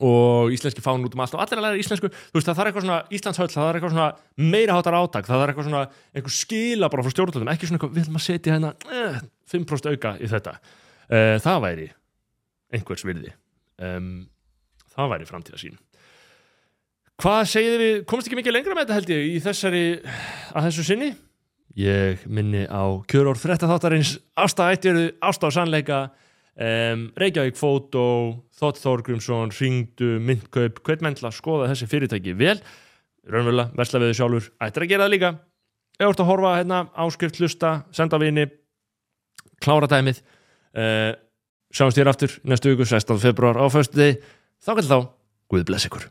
og 0.04 0.52
íslenski 0.52 0.84
fánin 0.84 1.06
út 1.08 1.16
um 1.16 1.22
allt 1.24 1.36
og 1.36 1.40
allir 1.40 1.60
að 1.60 1.64
læra 1.64 1.80
íslensku. 1.80 2.10
Veist 2.34 2.48
það 2.50 2.58
þarf 2.58 2.70
eitthvað 2.70 2.84
svona 2.84 2.98
Íslandshöll 3.16 3.48
það 3.48 3.62
þarf 3.62 3.78
eitthvað 3.78 3.94
svona 3.94 4.50
meira 4.52 4.76
hátar 4.76 4.98
átak 4.98 5.28
það 5.28 5.40
þarf 5.40 5.52
eitthvað 5.52 5.68
svona 5.70 5.84
einhver 6.12 6.36
skila 6.36 6.90
bara 6.92 7.06
frá 7.06 7.14
stjórnvöldum 7.14 7.52
ekki 7.54 7.70
svona 7.70 7.80
eitthvað 7.80 7.96
við 7.96 8.04
ætlum 8.04 8.20
að 8.20 8.26
setja 8.26 8.56
hérna 8.56 8.74
eh, 8.92 9.20
5% 9.48 9.92
auka 9.94 10.14
í 10.20 10.28
þetta. 10.28 10.56
Uh, 11.08 11.34
það 11.40 11.62
væri 11.64 11.90
einhvers 12.76 13.06
virði. 13.08 13.32
Um, 13.80 14.26
það 14.92 15.14
væri 15.14 15.30
framtíða 15.30 15.62
sín 15.62 15.78
hvað 17.18 17.40
segið 17.50 17.80
við 17.82 17.96
komst 18.06 18.28
ekki 18.28 18.38
mikið 18.38 18.54
lengra 18.54 18.76
með 18.76 18.84
þetta 18.84 18.98
held 18.98 19.10
ég 19.10 19.24
í 19.32 19.38
þessari 19.42 19.82
að 20.54 20.68
þessu 20.68 20.84
sinni? 20.86 21.08
Ég 21.78 22.22
minni 22.30 22.62
á 22.66 22.82
kjöror 23.10 23.38
frétta 23.38 23.68
þáttarins 23.70 24.16
ástæðættjöru, 24.38 25.04
ástæð 25.22 25.48
og 25.48 25.54
sannleika 25.54 25.98
um, 26.58 27.06
Reykjavík 27.18 27.58
Fótó 27.58 28.04
Þótt 28.58 28.82
Þórgrímsson, 28.82 29.54
Ringdu, 29.54 30.16
Myndkaup 30.24 30.82
Kveitmendla, 30.86 31.32
skoða 31.34 31.70
þessi 31.72 31.88
fyrirtæki 31.90 32.34
vel? 32.38 32.58
Raunverulega, 33.28 33.74
versla 33.78 34.02
við 34.02 34.12
þau 34.12 34.18
sjálfur. 34.22 34.50
Ættir 34.64 34.86
að 34.86 34.92
gera 34.92 35.06
það 35.06 35.14
líka. 35.14 35.32
Þú 35.98 36.08
ert 36.08 36.22
að 36.22 36.30
horfa 36.30 36.56
hérna, 36.56 36.82
áskrift, 37.04 37.40
lusta, 37.42 37.72
senda 37.94 38.20
vini 38.22 38.46
klára 39.62 39.90
dæmið. 39.90 40.22
Uh, 40.78 41.12
sjáumst 41.74 41.98
þér 41.98 42.12
aftur 42.12 42.38
næstu 42.48 42.72
viku, 42.72 42.86
16. 42.88 43.18
februar 43.22 43.58
á 43.60 43.66
föstu 43.72 44.14
þá, 44.62 44.72
þá, 44.78 44.98
Guð 45.48 45.68
bless 45.68 45.88
ykkur 45.88 46.08